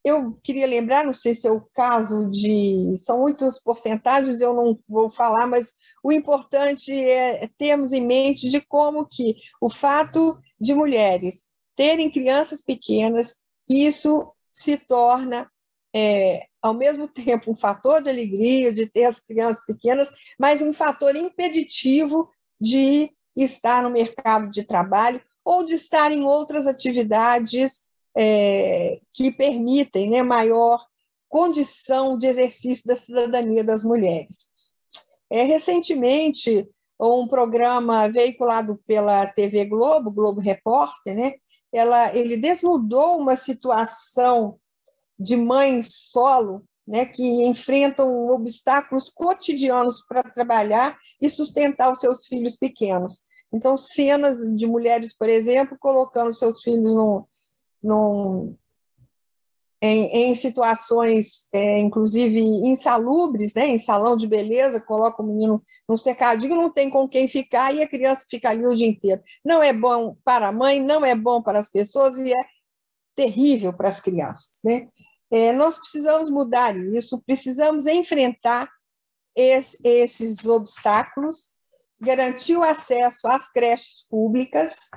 eu 0.07 0.39
queria 0.41 0.69
lembrar, 0.69 1.05
não 1.05 1.13
sei 1.13 1.35
se 1.35 1.49
é 1.49 1.51
o 1.51 1.61
caso 1.75 2.31
de. 2.31 2.95
São 2.97 3.23
muitas 3.23 3.61
porcentagens, 3.61 4.41
eu 4.41 4.55
não 4.55 4.79
vou 4.89 5.11
falar, 5.11 5.49
mas 5.49 5.73
o 6.01 6.13
importante 6.13 6.93
é 6.93 7.51
termos 7.59 7.93
em 7.93 8.01
mente 8.01 8.49
de 8.49 8.61
como 8.61 9.05
que 9.05 9.35
o 9.61 9.69
fato 9.69 10.39
de 10.61 10.73
mulheres 10.75 11.49
terem 11.75 12.09
crianças 12.09 12.63
pequenas, 12.63 13.39
isso 13.69 14.33
se 14.53 14.77
torna, 14.77 15.51
é, 15.93 16.47
ao 16.63 16.73
mesmo 16.73 17.09
tempo, 17.13 17.51
um 17.51 17.57
fator 17.57 18.01
de 18.01 18.09
alegria 18.09 18.73
de 18.73 18.87
ter 18.87 19.07
as 19.07 19.19
crianças 19.19 19.67
pequenas, 19.67 20.09
mas 20.39 20.63
um 20.63 20.73
fator 20.73 21.17
impeditivo 21.17 22.31
de 22.61 23.11
estar 23.35 23.83
no 23.83 23.91
mercado 23.91 24.53
de 24.53 24.63
trabalho 24.63 25.21
ou 25.45 25.65
de 25.65 25.75
estar 25.75 26.13
em 26.13 26.23
outras 26.23 26.69
atividades 26.69 27.89
é, 28.17 28.99
que 29.13 29.31
permitem 29.31 30.09
né, 30.09 30.23
maior 30.23 30.85
condição 31.29 32.17
de 32.17 32.27
exercício 32.27 32.87
da 32.87 32.97
cidadania 32.97 33.63
das 33.63 33.83
mulheres. 33.83 34.55
É, 35.29 35.43
recentemente, 35.43 36.69
um 36.99 37.29
programa 37.29 38.09
veiculado 38.09 38.81
pela 38.87 39.27
TV 39.27 39.67
Globo, 39.67 40.11
Globo 40.11 40.41
Repórter, 40.41 41.15
né, 41.15 41.35
ela, 41.73 42.15
ele 42.17 42.37
desnudou 42.37 43.19
uma 43.19 43.37
situação 43.37 44.59
de 45.19 45.37
mães 45.37 46.11
solo 46.11 46.65
né, 46.87 47.05
que 47.05 47.45
enfrentam 47.45 48.31
obstáculos 48.31 49.11
cotidianos 49.11 50.05
para 50.07 50.23
trabalhar 50.23 50.97
e 51.21 51.29
sustentar 51.29 51.91
os 51.91 51.99
seus 51.99 52.27
filhos 52.27 52.55
pequenos. 52.55 53.25
Então, 53.53 53.77
cenas 53.77 54.39
de 54.57 54.67
mulheres, 54.67 55.13
por 55.17 55.29
exemplo, 55.29 55.77
colocando 55.79 56.33
seus 56.33 56.63
filhos 56.63 56.95
no, 56.95 57.27
num, 57.83 58.57
em, 59.81 60.31
em, 60.31 60.35
situações, 60.35 61.49
é, 61.53 61.79
inclusive 61.79 62.41
insalubres, 62.41 63.55
né, 63.55 63.67
em 63.67 63.79
salão 63.79 64.17
de 64.17 64.27
beleza, 64.27 64.81
coloca 64.81 65.23
o 65.23 65.27
menino 65.27 65.63
num 65.89 65.97
cercadinho, 65.97 66.57
não 66.57 66.71
tem 66.71 66.89
com 66.89 67.09
quem 67.09 67.29
ficar 67.29 67.75
e 67.75 67.83
a 67.83 67.89
criança 67.89 68.27
fica 68.29 68.51
ali 68.51 68.67
o 68.67 68.75
dia 68.75 68.87
inteiro. 68.87 69.23
Não 69.45 69.63
é 69.63 69.73
bom 69.73 70.17
para 70.25 70.49
a 70.49 70.53
mãe, 70.53 70.81
não 70.81 71.05
é 71.05 71.15
bom 71.15 71.43
para 71.43 71.59
as 71.59 71.69
pessoas 71.69 72.17
e 72.19 72.33
é 72.33 72.45
terrível 73.15 73.73
para 73.73 73.89
as 73.89 74.01
crianças. 74.01 74.61
Né? 74.65 74.89
É, 75.31 75.53
nós 75.53 75.79
precisamos 75.79 76.31
mudar 76.31 76.77
isso, 76.77 77.23
precisamos 77.25 77.87
enfrentar 77.87 78.71
esse, 79.35 79.79
esses 79.87 80.45
obstáculos 80.47 81.56
garantir 82.01 82.57
o 82.57 82.63
acesso 82.63 83.27
às 83.27 83.51
creches 83.51 84.07
públicas 84.09 84.89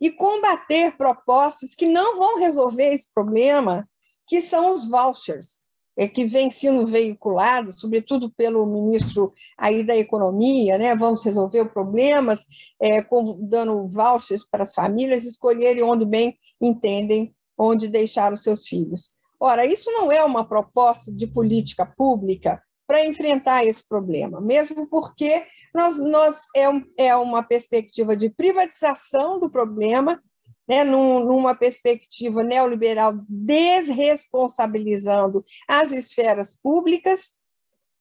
e 0.00 0.10
combater 0.10 0.96
propostas 0.96 1.74
que 1.74 1.86
não 1.86 2.16
vão 2.16 2.38
resolver 2.38 2.92
esse 2.92 3.12
problema, 3.12 3.88
que 4.26 4.40
são 4.40 4.72
os 4.72 4.88
vouchers. 4.88 5.68
é, 5.98 6.06
que 6.06 6.24
vem 6.24 6.48
sendo 6.48 6.86
veiculada, 6.86 7.72
sobretudo 7.72 8.30
pelo 8.30 8.64
ministro 8.64 9.32
aí 9.58 9.82
da 9.82 9.96
Economia, 9.96 10.78
né? 10.78 10.94
Vamos 10.94 11.24
resolver 11.24 11.72
problemas, 11.72 12.46
é, 12.80 13.04
dando 13.40 13.88
vouchers 13.88 14.46
para 14.48 14.62
as 14.62 14.72
famílias 14.72 15.24
escolherem 15.24 15.82
onde 15.82 16.04
bem 16.04 16.38
entendem 16.60 17.34
onde 17.58 17.88
deixar 17.88 18.32
os 18.32 18.44
seus 18.44 18.68
filhos. 18.68 19.18
Ora, 19.40 19.66
isso 19.66 19.90
não 19.90 20.12
é 20.12 20.22
uma 20.22 20.48
proposta 20.48 21.12
de 21.12 21.26
política 21.26 21.84
pública 21.84 22.62
para 22.88 23.04
enfrentar 23.04 23.64
esse 23.66 23.86
problema, 23.86 24.40
mesmo 24.40 24.88
porque 24.88 25.46
nós, 25.74 25.98
nós 25.98 26.46
é, 26.56 26.66
um, 26.70 26.82
é 26.96 27.14
uma 27.14 27.42
perspectiva 27.42 28.16
de 28.16 28.30
privatização 28.30 29.38
do 29.38 29.50
problema 29.50 30.22
né, 30.66 30.84
num, 30.84 31.22
numa 31.22 31.54
perspectiva 31.54 32.42
neoliberal 32.42 33.12
desresponsabilizando 33.28 35.44
as 35.68 35.92
esferas 35.92 36.56
públicas 36.56 37.42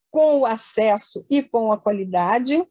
com 0.10 0.40
o 0.40 0.46
acesso 0.46 1.26
e 1.30 1.44
com 1.44 1.74
a 1.74 1.78
qualidade. 1.78 2.66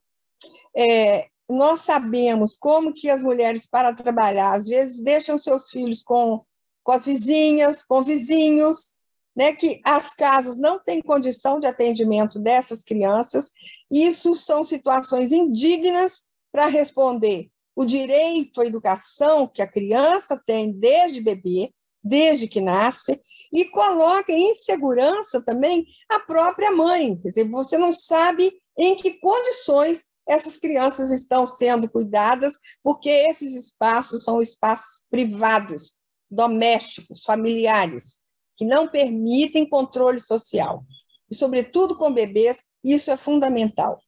É, 0.75 1.28
nós 1.46 1.80
sabemos 1.80 2.56
como 2.56 2.94
que 2.94 3.11
as 3.11 3.23
mulheres, 3.23 3.66
para 3.66 3.92
trabalhar, 3.92 4.54
às 4.54 4.66
vezes 4.66 5.04
deixam 5.04 5.37
seus 5.37 5.68
filhos 5.68 6.02
com, 6.02 6.42
com 6.82 6.92
as 6.92 7.04
vizinhas, 7.04 7.82
com 7.82 8.02
vizinhos, 8.02 8.96
né, 9.36 9.52
que 9.52 9.80
as 9.84 10.14
casas 10.14 10.58
não 10.58 10.82
têm 10.82 11.02
condição 11.02 11.60
de 11.60 11.66
atendimento 11.66 12.38
dessas 12.38 12.82
crianças. 12.82 13.52
Isso 13.90 14.34
são 14.34 14.64
situações 14.64 15.30
indignas 15.30 16.22
para 16.50 16.66
responder 16.66 17.50
o 17.76 17.84
direito 17.84 18.62
à 18.62 18.66
educação 18.66 19.46
que 19.46 19.60
a 19.60 19.66
criança 19.66 20.40
tem 20.46 20.72
desde 20.72 21.20
bebê, 21.20 21.70
desde 22.02 22.48
que 22.48 22.60
nasce, 22.60 23.20
e 23.52 23.66
coloca 23.66 24.32
em 24.32 24.54
segurança 24.54 25.42
também 25.42 25.84
a 26.08 26.20
própria 26.20 26.72
mãe. 26.72 27.16
Quer 27.16 27.28
dizer, 27.28 27.48
você 27.48 27.76
não 27.76 27.92
sabe 27.92 28.54
em 28.78 28.94
que 28.94 29.18
condições 29.18 30.06
essas 30.26 30.56
crianças 30.56 31.10
estão 31.10 31.46
sendo 31.46 31.88
cuidadas, 31.88 32.54
porque 32.82 33.08
esses 33.08 33.54
espaços 33.54 34.24
são 34.24 34.40
espaços 34.40 35.00
privados, 35.10 35.98
domésticos, 36.30 37.22
familiares, 37.22 38.20
que 38.56 38.64
não 38.64 38.88
permitem 38.88 39.68
controle 39.68 40.20
social. 40.20 40.84
E, 41.30 41.34
sobretudo 41.34 41.96
com 41.96 42.12
bebês, 42.12 42.62
isso 42.82 43.10
é 43.10 43.16
fundamental. 43.16 44.00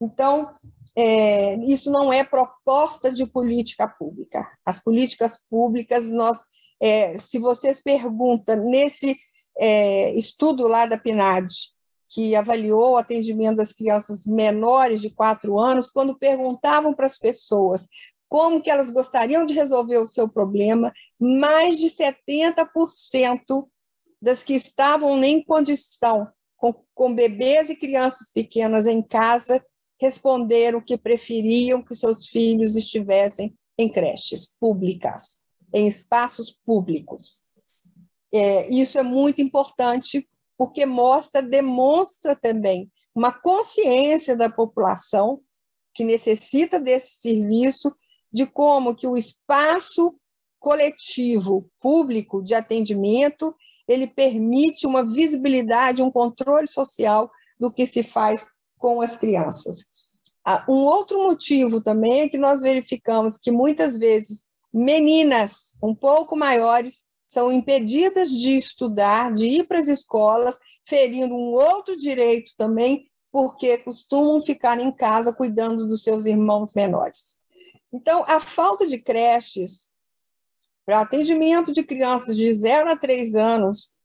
Então, 0.00 0.52
é, 0.96 1.56
isso 1.64 1.90
não 1.90 2.12
é 2.12 2.24
proposta 2.24 3.10
de 3.10 3.26
política 3.26 3.86
pública. 3.88 4.46
As 4.64 4.82
políticas 4.82 5.38
públicas, 5.48 6.08
nós, 6.08 6.42
é, 6.80 7.16
se 7.18 7.38
vocês 7.38 7.82
perguntam 7.82 8.68
nesse 8.68 9.16
é, 9.58 10.12
estudo 10.14 10.66
lá 10.66 10.86
da 10.86 10.98
PNAD, 10.98 11.48
que 12.10 12.34
avaliou 12.34 12.92
o 12.92 12.96
atendimento 12.96 13.56
das 13.56 13.72
crianças 13.72 14.24
menores 14.26 15.00
de 15.00 15.10
quatro 15.10 15.58
anos, 15.58 15.90
quando 15.90 16.18
perguntavam 16.18 16.94
para 16.94 17.06
as 17.06 17.18
pessoas 17.18 17.86
como 18.28 18.62
que 18.62 18.70
elas 18.70 18.90
gostariam 18.90 19.46
de 19.46 19.54
resolver 19.54 19.98
o 19.98 20.06
seu 20.06 20.28
problema, 20.28 20.92
mais 21.18 21.78
de 21.78 21.88
70% 21.88 23.66
das 24.20 24.42
que 24.42 24.54
estavam 24.54 25.22
em 25.22 25.42
condição, 25.42 26.28
com, 26.56 26.74
com 26.94 27.14
bebês 27.14 27.70
e 27.70 27.76
crianças 27.76 28.32
pequenas 28.32 28.86
em 28.86 29.02
casa, 29.02 29.64
responderam 30.00 30.80
que 30.80 30.96
preferiam 30.96 31.82
que 31.82 31.94
seus 31.94 32.26
filhos 32.26 32.76
estivessem 32.76 33.56
em 33.76 33.88
creches 33.88 34.46
públicas, 34.58 35.44
em 35.72 35.86
espaços 35.86 36.50
públicos. 36.64 37.46
É, 38.32 38.68
isso 38.68 38.98
é 38.98 39.02
muito 39.02 39.40
importante 39.40 40.26
porque 40.56 40.84
mostra, 40.84 41.40
demonstra 41.40 42.34
também 42.34 42.90
uma 43.14 43.32
consciência 43.32 44.36
da 44.36 44.50
população 44.50 45.40
que 45.94 46.04
necessita 46.04 46.80
desse 46.80 47.20
serviço, 47.20 47.94
de 48.32 48.46
como 48.46 48.94
que 48.94 49.06
o 49.06 49.16
espaço 49.16 50.18
coletivo 50.58 51.70
público 51.80 52.42
de 52.42 52.54
atendimento 52.54 53.54
ele 53.88 54.06
permite 54.06 54.86
uma 54.86 55.02
visibilidade, 55.02 56.02
um 56.02 56.10
controle 56.10 56.68
social 56.68 57.30
do 57.58 57.72
que 57.72 57.86
se 57.86 58.02
faz 58.02 58.46
com 58.78 59.00
as 59.00 59.16
crianças. 59.16 59.86
Ah, 60.44 60.64
um 60.68 60.84
outro 60.84 61.22
motivo 61.22 61.80
também 61.80 62.20
é 62.20 62.28
que 62.28 62.38
nós 62.38 62.62
verificamos 62.62 63.38
que 63.38 63.50
muitas 63.50 63.96
vezes 63.96 64.46
meninas 64.72 65.76
um 65.82 65.94
pouco 65.94 66.36
maiores 66.36 67.08
são 67.26 67.52
impedidas 67.52 68.30
de 68.30 68.56
estudar, 68.56 69.32
de 69.34 69.46
ir 69.46 69.66
para 69.66 69.78
as 69.78 69.88
escolas, 69.88 70.58
ferindo 70.86 71.34
um 71.34 71.52
outro 71.52 71.96
direito 71.96 72.52
também, 72.56 73.06
porque 73.30 73.78
costumam 73.78 74.40
ficar 74.40 74.80
em 74.80 74.90
casa 74.90 75.32
cuidando 75.32 75.86
dos 75.86 76.02
seus 76.02 76.24
irmãos 76.24 76.72
menores. 76.74 77.36
Então, 77.92 78.24
a 78.26 78.40
falta 78.40 78.86
de 78.86 78.98
creches 78.98 79.92
para 80.88 81.02
atendimento 81.02 81.70
de 81.70 81.82
crianças 81.82 82.34
de 82.34 82.50
0 82.50 82.88
a 82.88 82.96
3 82.96 83.34
anos, 83.34 83.98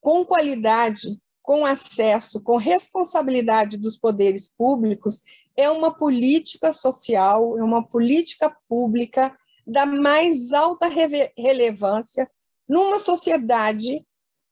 com 0.00 0.24
qualidade, 0.24 1.20
com 1.42 1.66
acesso, 1.66 2.42
com 2.42 2.56
responsabilidade 2.56 3.76
dos 3.76 3.98
poderes 3.98 4.48
públicos, 4.48 5.20
é 5.54 5.68
uma 5.68 5.94
política 5.94 6.72
social, 6.72 7.58
é 7.58 7.62
uma 7.62 7.86
política 7.86 8.48
pública 8.66 9.36
da 9.66 9.84
mais 9.84 10.52
alta 10.52 10.88
relevância 11.36 12.26
numa 12.66 12.98
sociedade 12.98 14.02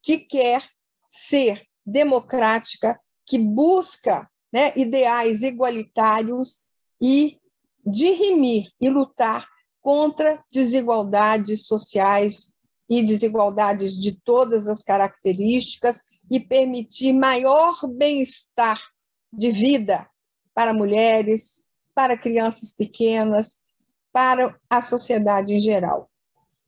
que 0.03 0.19
quer 0.19 0.63
ser 1.07 1.67
democrática, 1.87 3.01
que 3.25 3.39
busca 3.39 4.29
né, 4.53 4.71
ideais 4.77 5.43
igualitários 5.43 6.69
e 7.01 7.39
dirimir 7.87 8.69
e 8.79 8.91
lutar 8.91 9.49
contra 9.81 10.43
desigualdades 10.51 11.67
sociais 11.67 12.53
e 12.89 13.03
desigualdades 13.03 13.99
de 13.99 14.13
todas 14.13 14.69
as 14.69 14.83
características 14.83 16.01
e 16.31 16.41
permitir 16.41 17.13
maior 17.13 17.87
bem-estar 17.87 18.81
de 19.33 19.51
vida 19.51 20.09
para 20.55 20.75
mulheres, 20.75 21.65
para 21.95 22.19
crianças 22.19 22.73
pequenas, 22.73 23.61
para 24.13 24.59
a 24.69 24.83
sociedade 24.83 25.55
em 25.55 25.59
geral. 25.59 26.11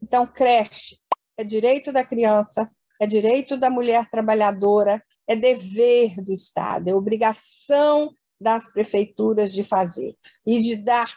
Então, 0.03 0.27
creche 0.27 1.03
é 1.37 1.44
direito 1.44 1.92
da 1.92 2.05
criança, 2.05 2.70
é 3.01 3.07
direito 3.07 3.57
da 3.57 3.70
mulher 3.70 4.09
trabalhadora, 4.11 5.03
é 5.27 5.35
dever 5.35 6.22
do 6.22 6.33
Estado, 6.33 6.88
é 6.88 6.94
obrigação 6.94 8.14
das 8.40 8.72
prefeituras 8.72 9.53
de 9.53 9.64
fazer 9.64 10.14
e 10.46 10.61
de 10.61 10.77
dar 10.77 11.12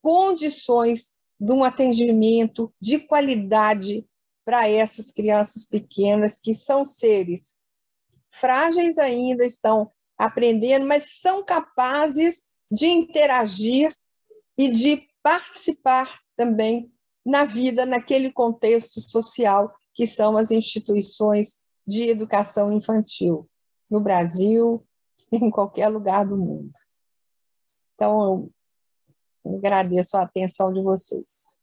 condições 0.00 1.17
de 1.38 1.52
um 1.52 1.62
atendimento 1.62 2.72
de 2.80 2.98
qualidade 2.98 4.06
para 4.44 4.68
essas 4.68 5.10
crianças 5.10 5.64
pequenas 5.64 6.38
que 6.38 6.54
são 6.54 6.84
seres 6.84 7.56
frágeis 8.30 8.98
ainda, 8.98 9.44
estão 9.44 9.90
aprendendo, 10.16 10.86
mas 10.86 11.20
são 11.20 11.44
capazes 11.44 12.48
de 12.70 12.86
interagir 12.86 13.94
e 14.56 14.70
de 14.70 15.08
participar 15.22 16.20
também 16.36 16.92
na 17.24 17.44
vida, 17.44 17.84
naquele 17.84 18.32
contexto 18.32 19.00
social 19.00 19.72
que 19.92 20.06
são 20.06 20.36
as 20.36 20.50
instituições 20.50 21.56
de 21.86 22.08
educação 22.08 22.72
infantil, 22.72 23.48
no 23.90 24.00
Brasil, 24.00 24.86
em 25.32 25.50
qualquer 25.50 25.88
lugar 25.88 26.24
do 26.24 26.36
mundo. 26.36 26.72
Então, 27.94 28.50
eu 29.48 29.56
agradeço 29.56 30.14
a 30.16 30.22
atenção 30.22 30.72
de 30.72 30.82
vocês. 30.82 31.58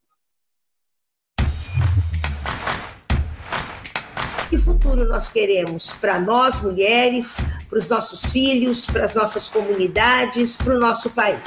Que 4.50 4.58
futuro 4.58 5.08
nós 5.08 5.28
queremos 5.28 5.92
para 5.94 6.20
nós, 6.20 6.62
mulheres, 6.62 7.36
para 7.70 7.78
os 7.78 7.88
nossos 7.88 8.32
filhos, 8.32 8.86
para 8.88 9.04
as 9.04 9.14
nossas 9.14 9.48
comunidades, 9.48 10.58
para 10.58 10.76
o 10.76 10.80
nosso 10.80 11.12
país? 11.12 11.40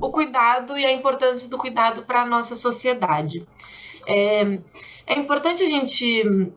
O 0.00 0.10
cuidado 0.10 0.76
e 0.76 0.84
a 0.84 0.92
importância 0.92 1.48
do 1.48 1.56
cuidado 1.56 2.02
para 2.02 2.22
a 2.22 2.26
nossa 2.26 2.56
sociedade. 2.56 3.46
É, 4.06 4.58
é 5.06 5.14
importante 5.14 5.62
a 5.62 5.66
gente 5.66 6.52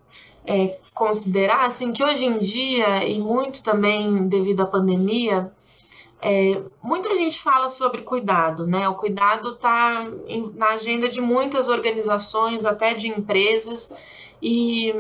é, 0.48 0.80
considerar 0.94 1.66
assim, 1.66 1.92
que 1.92 2.04
hoje 2.04 2.26
em 2.26 2.38
dia, 2.38 3.08
e 3.08 3.20
muito 3.20 3.64
também 3.64 4.28
devido 4.28 4.62
à 4.62 4.66
pandemia, 4.66 5.52
é, 6.22 6.62
muita 6.82 7.14
gente 7.16 7.40
fala 7.42 7.70
sobre 7.70 8.02
cuidado, 8.02 8.66
né? 8.66 8.88
O 8.90 8.96
cuidado 8.96 9.52
está 9.52 10.08
na 10.56 10.70
agenda 10.70 11.08
de 11.10 11.22
muitas 11.22 11.68
organizações, 11.68 12.66
até 12.66 12.94
de 12.94 13.08
empresas, 13.10 13.94
e 14.42 14.94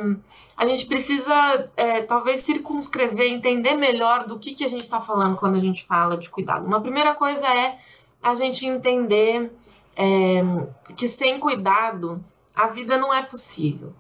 a 0.57 0.65
gente 0.65 0.85
precisa 0.85 1.69
é, 1.75 2.01
talvez 2.01 2.41
circunscrever, 2.41 3.31
entender 3.31 3.75
melhor 3.75 4.25
do 4.25 4.37
que, 4.37 4.53
que 4.53 4.63
a 4.63 4.67
gente 4.67 4.83
está 4.83 5.01
falando 5.01 5.35
quando 5.35 5.55
a 5.55 5.59
gente 5.59 5.83
fala 5.85 6.17
de 6.17 6.29
cuidado. 6.29 6.65
Uma 6.65 6.81
primeira 6.81 7.15
coisa 7.15 7.47
é 7.47 7.77
a 8.21 8.33
gente 8.33 8.65
entender 8.65 9.51
é, 9.95 10.43
que 10.95 11.07
sem 11.07 11.39
cuidado 11.39 12.23
a 12.55 12.67
vida 12.67 12.97
não 12.97 13.13
é 13.13 13.23
possível. 13.23 13.93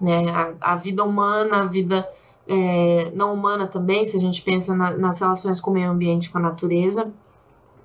Né? 0.00 0.30
A, 0.30 0.72
a 0.72 0.76
vida 0.76 1.04
humana, 1.04 1.62
a 1.62 1.66
vida 1.66 2.08
é, 2.46 3.10
não 3.14 3.34
humana 3.34 3.66
também, 3.66 4.06
se 4.06 4.16
a 4.16 4.20
gente 4.20 4.42
pensa 4.42 4.74
na, 4.74 4.90
nas 4.92 5.20
relações 5.20 5.60
com 5.60 5.70
o 5.70 5.74
meio 5.74 5.90
ambiente, 5.90 6.30
com 6.30 6.38
a 6.38 6.40
natureza. 6.40 7.12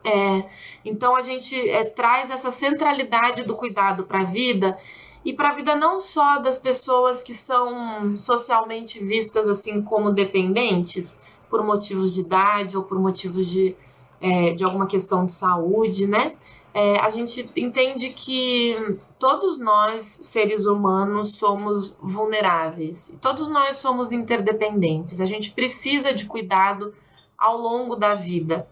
É, 0.03 0.45
então 0.83 1.15
a 1.15 1.21
gente 1.21 1.55
é, 1.69 1.85
traz 1.85 2.29
essa 2.29 2.51
centralidade 2.51 3.43
do 3.43 3.55
cuidado 3.55 4.03
para 4.03 4.21
a 4.21 4.25
vida 4.25 4.77
e 5.23 5.31
para 5.31 5.49
a 5.49 5.53
vida 5.53 5.75
não 5.75 5.99
só 5.99 6.39
das 6.39 6.57
pessoas 6.57 7.23
que 7.23 7.33
são 7.33 8.15
socialmente 8.17 9.01
vistas 9.03 9.47
assim 9.47 9.81
como 9.81 10.11
dependentes 10.11 11.17
por 11.49 11.63
motivos 11.63 12.13
de 12.13 12.21
idade 12.21 12.75
ou 12.75 12.83
por 12.83 12.99
motivos 12.99 13.47
de, 13.47 13.75
é, 14.19 14.53
de 14.53 14.63
alguma 14.63 14.87
questão 14.87 15.25
de 15.25 15.31
saúde, 15.31 16.05
né? 16.05 16.33
É, 16.73 16.97
a 16.99 17.09
gente 17.09 17.49
entende 17.55 18.09
que 18.09 18.75
todos 19.19 19.59
nós, 19.59 20.03
seres 20.03 20.65
humanos, 20.65 21.31
somos 21.31 21.95
vulneráveis. 22.01 23.15
Todos 23.21 23.47
nós 23.47 23.77
somos 23.77 24.11
interdependentes. 24.11 25.21
A 25.21 25.25
gente 25.25 25.51
precisa 25.51 26.13
de 26.13 26.25
cuidado 26.25 26.93
ao 27.37 27.57
longo 27.57 27.95
da 27.95 28.15
vida. 28.15 28.67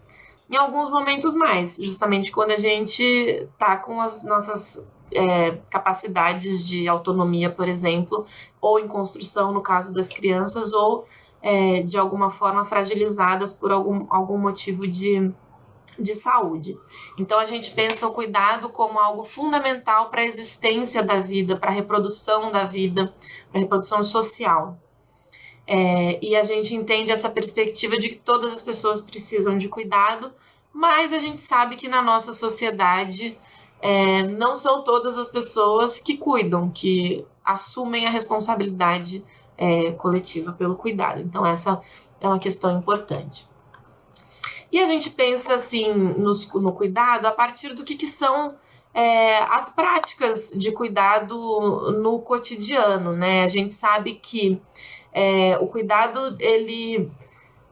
Em 0.50 0.56
alguns 0.56 0.90
momentos 0.90 1.34
mais, 1.34 1.78
justamente 1.80 2.32
quando 2.32 2.50
a 2.50 2.56
gente 2.56 3.02
está 3.02 3.76
com 3.76 4.00
as 4.00 4.24
nossas 4.24 4.90
é, 5.12 5.52
capacidades 5.70 6.66
de 6.66 6.88
autonomia, 6.88 7.50
por 7.50 7.68
exemplo, 7.68 8.26
ou 8.60 8.78
em 8.78 8.88
construção, 8.88 9.52
no 9.52 9.60
caso 9.60 9.92
das 9.92 10.08
crianças, 10.08 10.72
ou 10.72 11.06
é, 11.40 11.82
de 11.82 11.98
alguma 11.98 12.30
forma 12.30 12.64
fragilizadas 12.64 13.52
por 13.52 13.72
algum, 13.72 14.06
algum 14.10 14.38
motivo 14.38 14.86
de, 14.86 15.32
de 15.98 16.14
saúde. 16.14 16.78
Então, 17.18 17.38
a 17.38 17.44
gente 17.44 17.70
pensa 17.72 18.06
o 18.06 18.12
cuidado 18.12 18.68
como 18.68 18.98
algo 18.98 19.22
fundamental 19.22 20.10
para 20.10 20.22
a 20.22 20.24
existência 20.24 21.02
da 21.02 21.20
vida, 21.20 21.56
para 21.56 21.70
a 21.70 21.74
reprodução 21.74 22.50
da 22.50 22.64
vida, 22.64 23.14
para 23.50 23.60
a 23.60 23.62
reprodução 23.62 24.02
social. 24.02 24.78
É, 25.66 26.18
e 26.24 26.34
a 26.34 26.42
gente 26.42 26.74
entende 26.74 27.12
essa 27.12 27.30
perspectiva 27.30 27.96
de 27.96 28.08
que 28.10 28.16
todas 28.16 28.52
as 28.52 28.62
pessoas 28.62 29.00
precisam 29.00 29.56
de 29.56 29.68
cuidado, 29.68 30.32
mas 30.72 31.12
a 31.12 31.18
gente 31.18 31.40
sabe 31.40 31.76
que 31.76 31.88
na 31.88 32.02
nossa 32.02 32.32
sociedade 32.32 33.38
é, 33.80 34.22
não 34.22 34.56
são 34.56 34.82
todas 34.82 35.16
as 35.16 35.28
pessoas 35.28 36.00
que 36.00 36.16
cuidam, 36.16 36.70
que 36.70 37.24
assumem 37.44 38.06
a 38.06 38.10
responsabilidade 38.10 39.24
é, 39.56 39.92
coletiva 39.92 40.52
pelo 40.52 40.76
cuidado. 40.76 41.20
Então, 41.20 41.44
essa 41.44 41.80
é 42.20 42.26
uma 42.26 42.38
questão 42.38 42.78
importante. 42.78 43.51
E 44.72 44.80
a 44.80 44.86
gente 44.86 45.10
pensa 45.10 45.54
assim 45.54 45.92
nos, 45.92 46.50
no 46.54 46.72
cuidado 46.72 47.26
a 47.26 47.30
partir 47.30 47.74
do 47.74 47.84
que, 47.84 47.94
que 47.94 48.06
são 48.06 48.56
é, 48.94 49.38
as 49.44 49.68
práticas 49.68 50.50
de 50.56 50.72
cuidado 50.72 51.36
no 52.00 52.20
cotidiano, 52.20 53.12
né? 53.12 53.44
A 53.44 53.48
gente 53.48 53.74
sabe 53.74 54.14
que 54.14 54.60
é, 55.12 55.58
o 55.60 55.66
cuidado 55.66 56.36
ele 56.40 57.12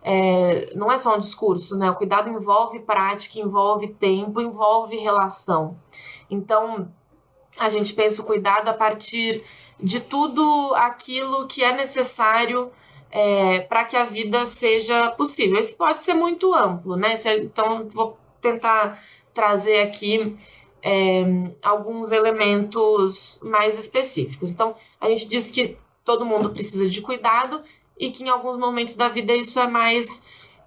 é, 0.03 0.73
não 0.75 0.93
é 0.93 0.99
só 0.99 1.17
um 1.17 1.19
discurso, 1.19 1.79
né? 1.79 1.91
O 1.91 1.95
cuidado 1.95 2.29
envolve 2.29 2.81
prática, 2.81 3.39
envolve 3.39 3.89
tempo, 3.89 4.39
envolve 4.39 4.97
relação. 4.97 5.79
Então, 6.31 6.93
a 7.59 7.71
gente 7.71 7.95
pensa 7.95 8.21
o 8.21 8.27
cuidado 8.27 8.69
a 8.69 8.75
partir 8.75 9.43
de 9.79 10.01
tudo 10.01 10.75
aquilo 10.75 11.47
que 11.47 11.65
é 11.65 11.75
necessário 11.75 12.71
é, 13.11 13.61
para 13.61 13.85
que 13.85 13.97
a 13.97 14.05
vida 14.05 14.47
seja 14.47 15.11
possível. 15.13 15.59
Isso 15.59 15.77
pode 15.77 16.03
ser 16.03 16.15
muito 16.15 16.55
amplo, 16.55 16.97
né? 16.97 17.15
Então, 17.39 17.89
vou 17.89 18.19
tentar 18.41 19.03
trazer 19.35 19.83
aqui 19.83 20.37
é, 20.83 21.23
alguns 21.63 22.13
elementos 22.13 23.41
mais 23.43 23.79
específicos. 23.79 24.51
Então, 24.51 24.75
a 25.01 25.09
gente 25.09 25.27
diz 25.27 25.51
que 25.51 25.77
todo 26.05 26.25
mundo 26.25 26.51
precisa 26.51 26.89
de 26.89 27.01
cuidado 27.01 27.63
e 27.99 28.11
que 28.11 28.23
em 28.23 28.29
alguns 28.29 28.57
momentos 28.57 28.95
da 28.95 29.09
vida 29.09 29.35
isso 29.35 29.61
é 29.61 29.67
mais 29.67 30.23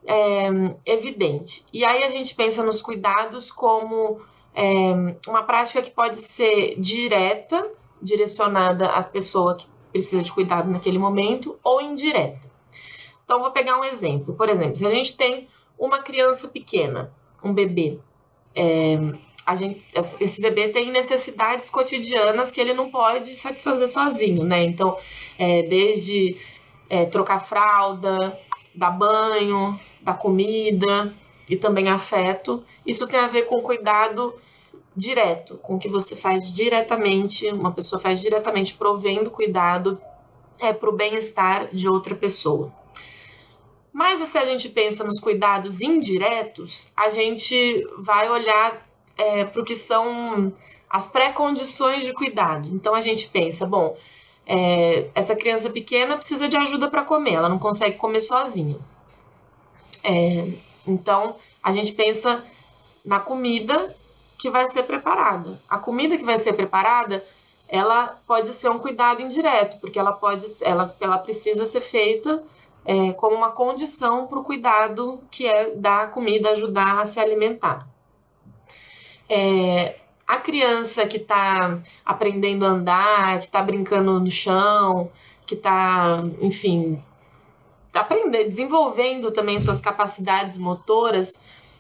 é, 0.06 0.48
evidente. 0.86 1.66
E 1.74 1.84
aí 1.84 2.04
a 2.04 2.10
gente 2.10 2.36
pensa 2.36 2.64
nos 2.64 2.82
cuidados 2.82 3.52
como 3.52 4.22
é, 4.54 5.16
uma 5.28 5.44
prática 5.44 5.82
que 5.82 5.92
pode 5.92 6.18
ser 6.18 6.80
direta, 6.80 7.66
direcionada 8.02 8.88
à 8.88 9.02
pessoa 9.02 9.56
que 9.56 9.68
precisa 9.94 10.24
de 10.24 10.34
cuidado 10.34 10.70
naquele 10.70 10.98
momento, 10.98 11.58
ou 11.64 11.80
indireta. 11.80 12.52
Então, 13.24 13.40
vou 13.40 13.52
pegar 13.52 13.80
um 13.80 13.84
exemplo. 13.86 14.34
Por 14.34 14.50
exemplo, 14.50 14.76
se 14.76 14.86
a 14.86 14.90
gente 14.90 15.16
tem 15.16 15.48
uma 15.80 16.00
criança 16.00 16.48
pequena, 16.48 17.14
um 17.44 17.54
bebê, 17.54 18.00
é, 18.56 18.98
gente, 19.56 19.84
esse 20.20 20.42
bebê 20.42 20.70
tem 20.70 20.92
necessidades 20.92 21.70
cotidianas 21.70 22.52
que 22.52 22.60
ele 22.60 22.74
não 22.74 22.90
pode 22.90 23.36
satisfazer 23.36 23.88
sozinho, 23.88 24.44
né? 24.44 24.64
Então, 24.64 24.98
é, 25.38 25.64
desde 25.64 26.38
é, 26.90 27.06
trocar 27.06 27.40
fralda, 27.40 28.38
dar 28.74 28.92
banho, 28.92 29.80
dar 30.02 30.16
comida 30.16 31.14
e 31.50 31.56
também 31.56 31.90
afeto. 31.90 32.64
Isso 32.86 33.08
tem 33.08 33.20
a 33.20 33.28
ver 33.28 33.44
com 33.44 33.62
cuidado 33.62 34.34
direto, 34.96 35.58
com 35.58 35.76
o 35.76 35.80
que 35.80 35.88
você 35.88 36.16
faz 36.16 36.52
diretamente, 36.52 37.48
uma 37.48 37.72
pessoa 37.72 38.00
faz 38.00 38.20
diretamente 38.20 38.76
provendo 38.76 39.32
cuidado 39.32 40.00
é, 40.60 40.72
para 40.72 40.90
o 40.90 40.94
bem-estar 40.94 41.74
de 41.74 41.88
outra 41.88 42.16
pessoa. 42.16 42.72
Mas 43.92 44.20
se 44.20 44.38
a 44.38 44.46
gente 44.46 44.70
pensa 44.70 45.04
nos 45.04 45.20
cuidados 45.20 45.82
indiretos, 45.82 46.92
a 46.96 47.10
gente 47.10 47.88
vai 47.98 48.30
olhar 48.30 48.88
é, 49.18 49.46
para 49.46 49.62
o 49.62 49.66
que 49.66 49.76
são 49.76 50.52
as 50.90 51.08
pré-condições 51.08 52.04
de 52.04 52.14
cuidado. 52.14 52.70
Então 52.74 52.96
a 52.96 53.02
gente 53.02 53.28
pensa, 53.28 53.66
bom, 53.66 53.96
é, 54.46 55.10
essa 55.16 55.36
criança 55.36 55.70
pequena 55.70 56.18
precisa 56.18 56.48
de 56.48 56.58
ajuda 56.58 56.90
para 56.90 57.04
comer, 57.04 57.34
ela 57.34 57.50
não 57.50 57.60
consegue 57.60 57.98
comer 57.98 58.22
sozinha. 58.22 58.78
É, 60.04 60.48
então, 60.86 61.36
a 61.62 61.72
gente 61.72 61.94
pensa 61.94 62.44
na 63.06 63.20
comida 63.20 63.96
que 64.44 64.50
vai 64.50 64.70
ser 64.70 64.84
preparada. 64.84 65.58
A 65.70 65.78
comida 65.78 66.18
que 66.18 66.26
vai 66.26 66.38
ser 66.38 66.52
preparada, 66.52 67.24
ela 67.66 68.20
pode 68.28 68.52
ser 68.52 68.68
um 68.68 68.78
cuidado 68.78 69.22
indireto, 69.22 69.80
porque 69.80 69.98
ela 69.98 70.12
pode, 70.12 70.46
ela, 70.62 70.94
ela 71.00 71.18
precisa 71.18 71.66
ser 71.66 71.80
feita 71.80 72.44
é, 72.84 73.14
como 73.14 73.38
uma 73.38 73.52
condição 73.52 74.28
para 74.28 74.38
o 74.38 74.44
cuidado 74.44 75.24
que 75.32 75.48
é 75.48 75.74
dar 75.74 76.12
comida, 76.12 76.50
ajudar 76.50 77.00
a 77.00 77.06
se 77.06 77.22
alimentar. 77.22 77.88
É, 79.30 80.02
a 80.28 80.36
criança 80.36 81.08
que 81.08 81.16
está 81.16 81.80
aprendendo 82.04 82.66
a 82.66 82.70
andar, 82.70 83.40
que 83.40 83.46
está 83.46 83.62
brincando 83.62 84.20
no 84.20 84.30
chão, 84.30 85.10
que 85.48 85.56
está, 85.56 86.22
enfim, 86.42 87.02
aprendendo, 87.94 88.50
desenvolvendo 88.50 89.32
também 89.32 89.58
suas 89.58 89.80
capacidades 89.80 90.58
motoras, 90.58 91.32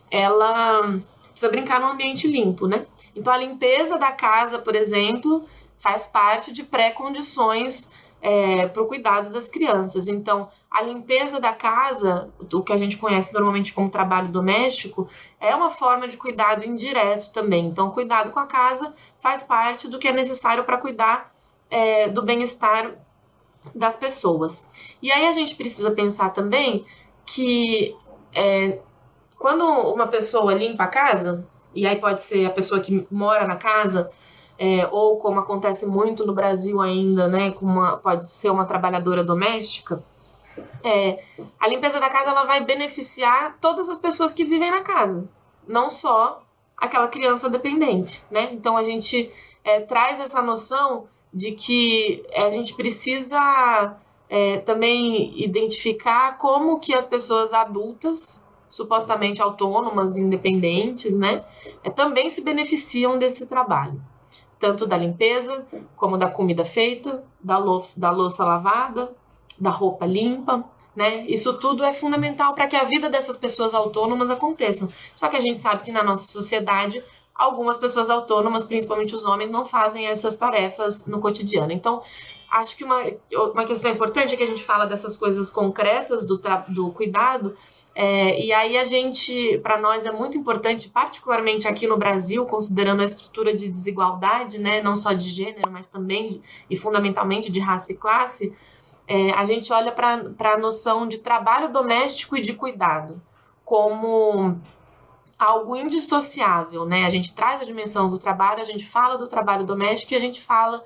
ela 0.09 1.01
precisa 1.33 1.51
brincar 1.51 1.79
num 1.81 1.87
ambiente 1.87 2.27
limpo, 2.27 2.67
né? 2.67 2.85
Então 3.15 3.33
a 3.33 3.37
limpeza 3.37 3.97
da 3.97 4.11
casa, 4.11 4.59
por 4.59 4.75
exemplo, 4.75 5.45
faz 5.77 6.07
parte 6.07 6.53
de 6.53 6.63
pré-condições 6.63 7.91
é, 8.21 8.67
para 8.67 8.81
o 8.81 8.87
cuidado 8.87 9.29
das 9.31 9.49
crianças. 9.49 10.07
Então, 10.07 10.49
a 10.71 10.81
limpeza 10.81 11.41
da 11.41 11.51
casa, 11.51 12.33
o 12.53 12.63
que 12.63 12.71
a 12.71 12.77
gente 12.77 12.95
conhece 12.97 13.33
normalmente 13.33 13.73
como 13.73 13.89
trabalho 13.89 14.29
doméstico, 14.29 15.09
é 15.41 15.53
uma 15.53 15.69
forma 15.69 16.07
de 16.07 16.15
cuidado 16.15 16.65
indireto 16.65 17.33
também. 17.33 17.67
Então, 17.67 17.91
cuidado 17.91 18.31
com 18.31 18.39
a 18.39 18.47
casa 18.47 18.93
faz 19.19 19.43
parte 19.43 19.89
do 19.89 19.99
que 19.99 20.07
é 20.07 20.13
necessário 20.13 20.63
para 20.63 20.77
cuidar 20.77 21.33
é, 21.69 22.07
do 22.07 22.21
bem-estar 22.21 22.95
das 23.75 23.97
pessoas. 23.97 24.65
E 25.01 25.11
aí 25.11 25.27
a 25.27 25.33
gente 25.33 25.55
precisa 25.55 25.91
pensar 25.91 26.29
também 26.29 26.85
que 27.25 27.93
é, 28.33 28.79
quando 29.43 29.65
uma 29.65 30.07
pessoa 30.07 30.53
limpa 30.53 30.85
a 30.85 30.87
casa, 30.87 31.45
e 31.75 31.85
aí 31.85 31.97
pode 31.97 32.23
ser 32.23 32.45
a 32.45 32.49
pessoa 32.49 32.79
que 32.79 33.05
mora 33.11 33.45
na 33.45 33.57
casa, 33.57 34.09
é, 34.57 34.87
ou 34.89 35.17
como 35.17 35.37
acontece 35.37 35.85
muito 35.85 36.25
no 36.25 36.33
Brasil 36.33 36.79
ainda, 36.79 37.27
né, 37.27 37.51
com 37.51 37.65
uma, 37.65 37.97
pode 37.97 38.31
ser 38.31 38.49
uma 38.49 38.63
trabalhadora 38.63 39.21
doméstica, 39.21 40.01
é, 40.81 41.21
a 41.59 41.67
limpeza 41.67 41.99
da 41.99 42.09
casa 42.09 42.29
ela 42.29 42.45
vai 42.45 42.63
beneficiar 42.63 43.57
todas 43.59 43.89
as 43.89 43.97
pessoas 43.97 44.33
que 44.33 44.45
vivem 44.45 44.71
na 44.71 44.81
casa, 44.81 45.27
não 45.67 45.89
só 45.89 46.41
aquela 46.77 47.09
criança 47.09 47.49
dependente, 47.49 48.23
né? 48.31 48.47
Então 48.53 48.77
a 48.77 48.83
gente 48.83 49.29
é, 49.61 49.81
traz 49.81 50.21
essa 50.21 50.41
noção 50.41 51.09
de 51.33 51.51
que 51.51 52.25
a 52.33 52.49
gente 52.49 52.73
precisa 52.75 53.97
é, 54.29 54.59
também 54.59 55.37
identificar 55.43 56.37
como 56.37 56.79
que 56.79 56.93
as 56.93 57.05
pessoas 57.05 57.51
adultas, 57.51 58.42
supostamente 58.75 59.41
autônomas, 59.41 60.17
independentes, 60.17 61.15
né, 61.15 61.45
é, 61.83 61.89
também 61.89 62.29
se 62.29 62.41
beneficiam 62.41 63.17
desse 63.17 63.45
trabalho 63.45 64.01
tanto 64.63 64.87
da 64.87 64.95
limpeza, 64.95 65.67
como 65.97 66.17
da 66.17 66.29
comida 66.29 66.63
feita, 66.63 67.21
da 67.43 67.57
louça, 67.57 67.99
da 67.99 68.09
louça 68.09 68.45
lavada, 68.45 69.13
da 69.59 69.69
roupa 69.69 70.05
limpa, 70.05 70.63
né? 70.95 71.25
Isso 71.27 71.59
tudo 71.59 71.83
é 71.83 71.91
fundamental 71.91 72.53
para 72.53 72.67
que 72.67 72.75
a 72.77 72.85
vida 72.85 73.09
dessas 73.09 73.35
pessoas 73.35 73.73
autônomas 73.73 74.29
aconteça. 74.29 74.87
Só 75.13 75.27
que 75.27 75.35
a 75.35 75.39
gente 75.41 75.59
sabe 75.59 75.83
que 75.83 75.91
na 75.91 76.01
nossa 76.01 76.31
sociedade 76.31 77.03
algumas 77.35 77.75
pessoas 77.75 78.09
autônomas, 78.09 78.63
principalmente 78.63 79.13
os 79.13 79.25
homens, 79.25 79.49
não 79.49 79.65
fazem 79.65 80.05
essas 80.05 80.37
tarefas 80.37 81.07
no 81.07 81.19
cotidiano. 81.19 81.73
Então, 81.73 82.01
acho 82.49 82.77
que 82.77 82.85
uma, 82.85 83.03
uma 83.51 83.65
questão 83.65 83.91
importante 83.91 84.33
é 84.33 84.37
que 84.37 84.43
a 84.43 84.47
gente 84.47 84.63
fala 84.63 84.85
dessas 84.85 85.17
coisas 85.17 85.51
concretas 85.51 86.25
do, 86.25 86.39
do 86.69 86.91
cuidado, 86.91 87.53
é, 87.95 88.43
e 88.43 88.51
aí 88.51 88.77
a 88.77 88.83
gente, 88.83 89.59
para 89.59 89.79
nós 89.79 90.05
é 90.05 90.11
muito 90.11 90.37
importante, 90.37 90.89
particularmente 90.89 91.67
aqui 91.67 91.85
no 91.85 91.97
Brasil, 91.97 92.45
considerando 92.45 93.01
a 93.01 93.05
estrutura 93.05 93.55
de 93.55 93.69
desigualdade, 93.69 94.57
né, 94.57 94.81
não 94.81 94.95
só 94.95 95.13
de 95.13 95.29
gênero, 95.29 95.69
mas 95.71 95.85
também 95.85 96.41
e 96.69 96.75
fundamentalmente 96.75 97.51
de 97.51 97.59
raça 97.59 97.91
e 97.91 97.97
classe, 97.97 98.55
é, 99.07 99.31
a 99.31 99.43
gente 99.43 99.71
olha 99.71 99.91
para 99.91 100.53
a 100.53 100.57
noção 100.57 101.07
de 101.07 101.19
trabalho 101.19 101.71
doméstico 101.71 102.35
e 102.35 102.41
de 102.41 102.53
cuidado 102.53 103.21
como 103.63 104.57
algo 105.37 105.75
indissociável, 105.75 106.85
né? 106.85 107.05
A 107.05 107.09
gente 107.09 107.33
traz 107.33 107.61
a 107.61 107.65
dimensão 107.65 108.09
do 108.09 108.17
trabalho, 108.17 108.61
a 108.61 108.65
gente 108.65 108.85
fala 108.85 109.17
do 109.17 109.27
trabalho 109.27 109.65
doméstico 109.65 110.13
e 110.13 110.15
a 110.15 110.19
gente 110.19 110.41
fala 110.41 110.83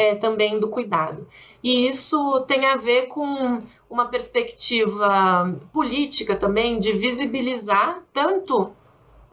é, 0.00 0.14
também 0.14 0.58
do 0.58 0.70
cuidado. 0.70 1.26
E 1.62 1.86
isso 1.86 2.40
tem 2.46 2.64
a 2.64 2.74
ver 2.74 3.08
com 3.08 3.60
uma 3.90 4.06
perspectiva 4.06 5.54
política 5.74 6.34
também 6.34 6.78
de 6.78 6.92
visibilizar 6.92 8.02
tanto 8.10 8.72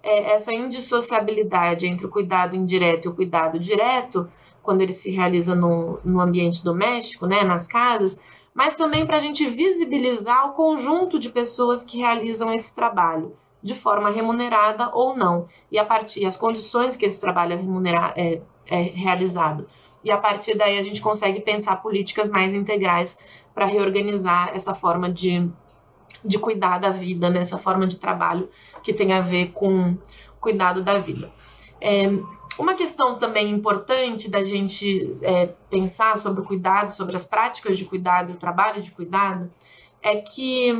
é, 0.03 0.34
essa 0.34 0.53
indissociabilidade 0.53 1.88
entre 1.88 2.06
o 2.06 2.10
cuidado 2.10 2.53
indireto 2.53 3.06
e 3.06 3.08
o 3.08 3.15
cuidado 3.15 3.58
direto, 3.58 4.30
quando 4.62 4.82
ele 4.82 4.91
se 4.91 5.10
realiza 5.10 5.56
no, 5.56 6.01
no 6.03 6.19
ambiente 6.19 6.62
doméstico, 6.62 7.25
né, 7.25 7.45
nas 7.45 7.65
casas, 7.65 8.19
mas 8.53 8.75
também 8.75 9.06
para 9.06 9.15
a 9.15 9.21
gente 9.21 9.47
visibilizar 9.47 10.49
o 10.49 10.51
conjunto 10.51 11.17
de 11.17 11.30
pessoas 11.30 11.86
que 11.86 11.99
realizam 11.99 12.53
esse 12.53 12.75
trabalho 12.75 13.38
de 13.63 13.73
forma 13.73 14.10
remunerada 14.10 14.89
ou 14.93 15.15
não, 15.15 15.47
e 15.71 15.80
a 15.80 15.86
partir 15.86 16.25
as 16.25 16.36
condições 16.36 16.97
que 16.97 17.06
esse 17.06 17.21
trabalho 17.21 17.53
é, 17.53 17.56
remunerado, 17.56 18.13
é, 18.17 18.41
é 18.65 18.82
realizado. 18.82 19.65
E 20.08 20.12
a 20.12 20.17
partir 20.17 20.56
daí 20.56 20.80
a 20.80 20.82
gente 20.82 21.02
consegue 21.02 21.41
pensar 21.41 21.76
políticas 21.82 22.30
mais 22.30 22.54
integrais 22.54 23.20
para 23.54 23.65
reorganizar 23.65 24.52
essa 24.56 24.74
forma 24.74 25.12
de, 25.12 25.52
de 26.24 26.39
cuidar 26.39 26.78
da 26.78 26.91
vida, 26.91 27.30
né? 27.30 27.41
essa 27.41 27.58
forma 27.58 27.86
de 27.86 27.98
trabalho 27.98 28.50
que 28.82 28.93
tem 28.93 29.12
a 29.12 29.20
ver 29.20 29.52
com 29.52 29.98
cuidado 30.39 30.82
da 30.82 30.98
vida. 30.98 31.30
É, 31.82 32.10
uma 32.58 32.74
questão 32.74 33.15
também 33.15 33.52
importante 33.52 34.32
da 34.32 34.46
gente 34.46 35.12
é, 35.24 35.48
pensar 35.70 36.17
sobre 36.17 36.39
o 36.39 36.46
cuidado, 36.46 36.88
sobre 36.88 37.17
as 37.17 37.26
práticas 37.26 37.78
de 37.78 37.84
cuidado 37.84 38.32
o 38.32 38.38
trabalho 38.38 38.82
de 38.82 38.91
cuidado, 38.91 39.52
é 40.02 40.22
que 40.22 40.72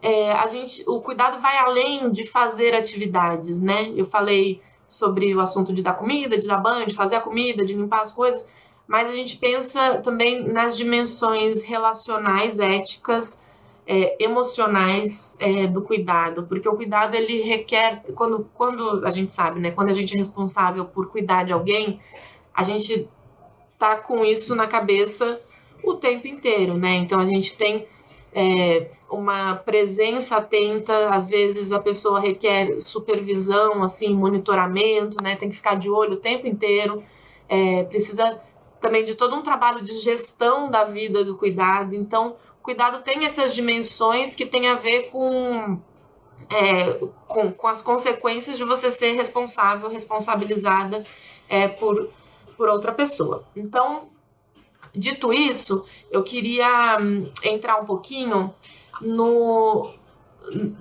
é, 0.00 0.30
a 0.30 0.46
gente, 0.46 0.84
o 0.86 1.00
cuidado 1.00 1.40
vai 1.40 1.58
além 1.58 2.08
de 2.12 2.24
fazer 2.24 2.72
atividades, 2.72 3.60
né? 3.60 3.92
Eu 3.96 4.06
falei 4.06 4.62
sobre 4.94 5.34
o 5.34 5.40
assunto 5.40 5.72
de 5.72 5.82
dar 5.82 5.94
comida, 5.94 6.38
de 6.38 6.46
dar 6.46 6.58
banho, 6.58 6.86
de 6.86 6.94
fazer 6.94 7.16
a 7.16 7.20
comida, 7.20 7.64
de 7.64 7.74
limpar 7.74 8.00
as 8.00 8.12
coisas, 8.12 8.48
mas 8.86 9.08
a 9.08 9.12
gente 9.12 9.36
pensa 9.36 9.98
também 9.98 10.46
nas 10.46 10.76
dimensões 10.76 11.62
relacionais, 11.62 12.58
éticas, 12.58 13.42
é, 13.86 14.22
emocionais 14.22 15.36
é, 15.38 15.66
do 15.66 15.82
cuidado, 15.82 16.44
porque 16.44 16.68
o 16.68 16.76
cuidado 16.76 17.14
ele 17.14 17.42
requer, 17.42 18.02
quando, 18.14 18.48
quando 18.54 19.04
a 19.04 19.10
gente 19.10 19.32
sabe, 19.32 19.60
né, 19.60 19.70
quando 19.70 19.90
a 19.90 19.94
gente 19.94 20.14
é 20.14 20.18
responsável 20.18 20.86
por 20.86 21.08
cuidar 21.08 21.44
de 21.44 21.52
alguém, 21.52 22.00
a 22.54 22.62
gente 22.62 23.08
tá 23.78 23.96
com 23.96 24.24
isso 24.24 24.54
na 24.54 24.66
cabeça 24.66 25.40
o 25.82 25.94
tempo 25.94 26.26
inteiro, 26.26 26.74
né? 26.74 26.94
Então 26.94 27.20
a 27.20 27.26
gente 27.26 27.56
tem 27.56 27.86
é, 28.34 28.90
uma 29.08 29.54
presença 29.54 30.36
atenta, 30.36 31.10
às 31.10 31.28
vezes 31.28 31.70
a 31.70 31.78
pessoa 31.78 32.18
requer 32.18 32.80
supervisão, 32.80 33.82
assim, 33.84 34.12
monitoramento, 34.12 35.22
né? 35.22 35.36
Tem 35.36 35.48
que 35.48 35.54
ficar 35.54 35.76
de 35.76 35.88
olho 35.88 36.14
o 36.14 36.20
tempo 36.20 36.46
inteiro, 36.46 37.02
é, 37.48 37.84
precisa 37.84 38.40
também 38.80 39.04
de 39.04 39.14
todo 39.14 39.36
um 39.36 39.42
trabalho 39.42 39.82
de 39.82 39.94
gestão 39.98 40.68
da 40.68 40.84
vida 40.84 41.24
do 41.24 41.36
cuidado. 41.36 41.94
Então, 41.94 42.36
cuidado 42.60 43.02
tem 43.02 43.24
essas 43.24 43.54
dimensões 43.54 44.34
que 44.34 44.44
tem 44.44 44.68
a 44.68 44.74
ver 44.74 45.10
com, 45.10 45.78
é, 46.50 46.92
com, 47.28 47.52
com, 47.52 47.66
as 47.68 47.80
consequências 47.80 48.58
de 48.58 48.64
você 48.64 48.90
ser 48.90 49.12
responsável, 49.12 49.88
responsabilizada 49.88 51.06
é, 51.48 51.68
por, 51.68 52.10
por 52.56 52.68
outra 52.68 52.92
pessoa. 52.92 53.44
Então, 53.54 54.08
Dito 54.92 55.32
isso, 55.32 55.84
eu 56.10 56.22
queria 56.22 56.98
hum, 57.00 57.28
entrar 57.42 57.80
um 57.80 57.84
pouquinho 57.84 58.52
no, 59.00 59.90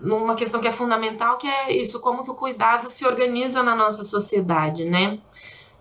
numa 0.01 0.35
questão 0.35 0.61
que 0.61 0.67
é 0.67 0.71
fundamental, 0.71 1.37
que 1.37 1.47
é 1.47 1.75
isso, 1.75 1.99
como 1.99 2.23
que 2.23 2.31
o 2.31 2.35
cuidado 2.35 2.89
se 2.89 3.05
organiza 3.05 3.63
na 3.63 3.75
nossa 3.75 4.03
sociedade, 4.03 4.85
né? 4.85 5.19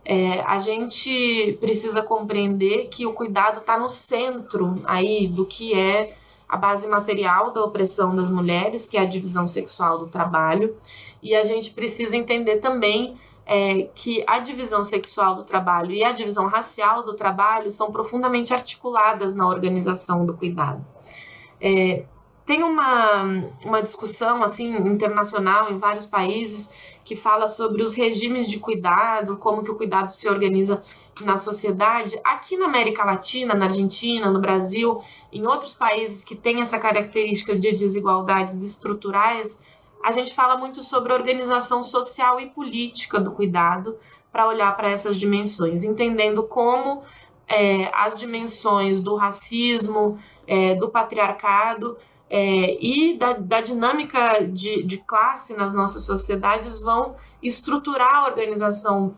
É, 0.05 0.41
a 0.41 0.59
gente 0.59 1.57
precisa 1.61 2.03
compreender 2.03 2.89
que 2.89 3.07
o 3.07 3.13
cuidado 3.13 3.61
está 3.61 3.79
no 3.79 3.89
centro 3.89 4.83
aí 4.85 5.29
do 5.29 5.47
que 5.47 5.75
é 5.75 6.17
a 6.49 6.57
base 6.57 6.87
material 6.87 7.51
da 7.53 7.65
opressão 7.65 8.15
das 8.15 8.29
mulheres, 8.29 8.87
que 8.87 8.99
é 8.99 9.01
a 9.01 9.07
divisão 9.07 9.47
sexual 9.47 9.99
do 9.99 10.09
trabalho, 10.09 10.77
e 11.23 11.35
a 11.35 11.45
gente 11.45 11.71
precisa 11.71 12.17
entender 12.17 12.59
também 12.59 13.17
é, 13.47 13.89
que 13.95 14.25
a 14.27 14.39
divisão 14.39 14.85
sexual 14.85 15.35
do 15.35 15.43
trabalho 15.43 15.91
e 15.93 16.05
a 16.05 16.13
divisão 16.13 16.47
racial 16.47 17.03
do 17.03 17.15
trabalho 17.15 17.71
são 17.71 17.91
profundamente 17.91 18.55
articuladas 18.55 19.35
na 19.35 19.47
organização 19.47 20.25
do 20.25 20.35
cuidado. 20.35 20.85
É, 21.61 22.05
tem 22.45 22.63
uma, 22.63 23.23
uma 23.65 23.83
discussão 23.83 24.43
assim 24.43 24.75
internacional 24.77 25.71
em 25.71 25.79
vários 25.79 26.07
países 26.07 26.93
que 27.05 27.17
fala 27.17 27.49
sobre 27.49 27.83
os 27.83 27.95
regimes 27.95 28.49
de 28.49 28.59
cuidado, 28.59 29.37
como 29.37 29.63
que 29.63 29.71
o 29.71 29.77
cuidado 29.77 30.09
se 30.11 30.29
organiza 30.29 30.83
na 31.21 31.37
sociedade. 31.37 32.19
Aqui 32.23 32.57
na 32.57 32.67
América 32.67 33.05
Latina, 33.05 33.55
na 33.55 33.67
Argentina, 33.67 34.31
no 34.31 34.41
Brasil, 34.41 35.03
em 35.33 35.47
outros 35.47 35.75
países 35.75 36.23
que 36.23 36.35
têm 36.35 36.61
essa 36.61 36.79
característica 36.79 37.57
de 37.57 37.73
desigualdades 37.73 38.63
estruturais, 38.63 39.61
a 40.03 40.11
gente 40.11 40.35
fala 40.35 40.57
muito 40.57 40.83
sobre 40.83 41.13
organização 41.13 41.83
social 41.83 42.41
e 42.41 42.51
política 42.51 43.21
do 43.21 43.33
cuidado 43.33 43.97
para 44.33 44.47
olhar 44.47 44.75
para 44.77 44.91
essas 44.91 45.17
dimensões, 45.17 45.85
entendendo 45.85 46.43
como 46.45 47.03
é, 47.47 47.91
as 47.95 48.19
dimensões 48.19 49.01
do 49.01 49.15
racismo, 49.15 50.19
é, 50.47 50.75
do 50.75 50.89
patriarcado 50.89 51.97
é, 52.29 52.83
e 52.83 53.19
da, 53.19 53.35
da 53.35 53.61
dinâmica 53.61 54.41
de, 54.41 54.83
de, 54.83 54.99
classe 54.99 55.55
nas 55.55 55.75
nossas 55.75 56.05
sociedades 56.05 56.81
vão 56.81 57.15
estruturar 57.43 58.15
a 58.15 58.27
organização 58.27 59.15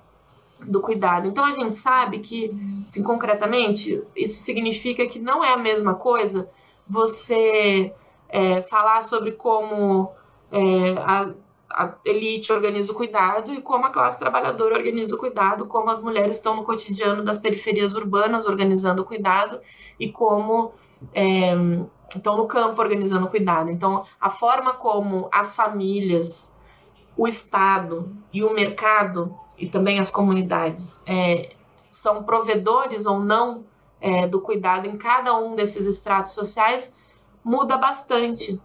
do 0.60 0.80
cuidado. 0.80 1.28
Então 1.28 1.44
a 1.44 1.52
gente 1.52 1.76
sabe 1.76 2.18
que, 2.18 2.50
assim, 2.84 3.04
concretamente, 3.04 4.02
isso 4.16 4.40
significa 4.40 5.06
que 5.06 5.20
não 5.20 5.44
é 5.44 5.52
a 5.52 5.56
mesma 5.56 5.94
coisa 5.94 6.50
você 6.88 7.92
é, 8.28 8.62
falar 8.62 9.02
sobre 9.02 9.32
como 9.32 10.10
é, 10.54 10.92
a, 10.98 11.34
a 11.68 11.94
elite 12.04 12.52
organiza 12.52 12.92
o 12.92 12.94
cuidado 12.94 13.52
e 13.52 13.60
como 13.60 13.86
a 13.86 13.90
classe 13.90 14.18
trabalhadora 14.18 14.76
organiza 14.76 15.16
o 15.16 15.18
cuidado, 15.18 15.66
como 15.66 15.90
as 15.90 16.00
mulheres 16.00 16.36
estão 16.36 16.54
no 16.54 16.62
cotidiano 16.62 17.24
das 17.24 17.38
periferias 17.38 17.94
urbanas 17.94 18.46
organizando 18.46 19.02
o 19.02 19.04
cuidado 19.04 19.60
e 19.98 20.12
como 20.12 20.72
é, 21.12 21.54
estão 22.14 22.36
no 22.36 22.46
campo 22.46 22.80
organizando 22.80 23.26
o 23.26 23.30
cuidado. 23.30 23.68
Então, 23.68 24.04
a 24.20 24.30
forma 24.30 24.74
como 24.74 25.28
as 25.32 25.56
famílias, 25.56 26.56
o 27.16 27.26
Estado 27.26 28.16
e 28.32 28.44
o 28.44 28.54
mercado 28.54 29.36
e 29.58 29.68
também 29.68 29.98
as 29.98 30.10
comunidades 30.10 31.04
é, 31.08 31.50
são 31.90 32.22
provedores 32.22 33.06
ou 33.06 33.18
não 33.18 33.64
é, 34.00 34.28
do 34.28 34.40
cuidado 34.40 34.86
em 34.86 34.96
cada 34.96 35.36
um 35.36 35.56
desses 35.56 35.86
estratos 35.86 36.32
sociais 36.32 36.96
muda 37.42 37.76
bastante 37.76 38.60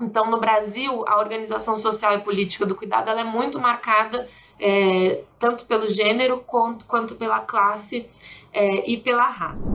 então, 0.00 0.30
no 0.30 0.40
Brasil, 0.40 1.04
a 1.06 1.18
organização 1.18 1.76
social 1.76 2.14
e 2.14 2.20
política 2.20 2.64
do 2.64 2.74
cuidado 2.74 3.10
é 3.10 3.24
muito 3.24 3.60
marcada 3.60 4.26
é, 4.58 5.22
tanto 5.38 5.64
pelo 5.66 5.88
gênero 5.88 6.38
quanto, 6.46 6.84
quanto 6.86 7.14
pela 7.14 7.40
classe 7.40 8.08
é, 8.52 8.90
e 8.90 8.96
pela 8.96 9.28
raça. 9.28 9.70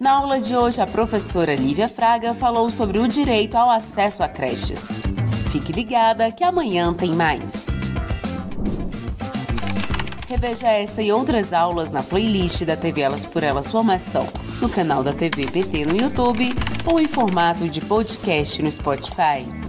Na 0.00 0.12
aula 0.12 0.40
de 0.40 0.56
hoje, 0.56 0.80
a 0.80 0.86
professora 0.86 1.54
Lívia 1.54 1.88
Fraga 1.88 2.32
falou 2.32 2.70
sobre 2.70 2.98
o 2.98 3.08
direito 3.08 3.56
ao 3.56 3.68
acesso 3.68 4.22
a 4.22 4.28
creches. 4.28 4.92
Fique 5.50 5.72
ligada 5.72 6.30
que 6.30 6.44
amanhã 6.44 6.94
tem 6.94 7.14
mais. 7.14 7.87
Reveja 10.28 10.68
essa 10.68 11.00
e 11.00 11.10
outras 11.10 11.54
aulas 11.54 11.90
na 11.90 12.02
playlist 12.02 12.62
da 12.66 12.76
TV 12.76 13.00
Elas 13.00 13.24
por 13.24 13.42
Elas 13.42 13.72
Formação, 13.72 14.26
no 14.60 14.68
canal 14.68 15.02
da 15.02 15.14
TV 15.14 15.46
PT 15.46 15.86
no 15.86 15.96
YouTube 15.96 16.54
ou 16.84 17.00
em 17.00 17.08
formato 17.08 17.66
de 17.66 17.80
podcast 17.80 18.62
no 18.62 18.70
Spotify. 18.70 19.67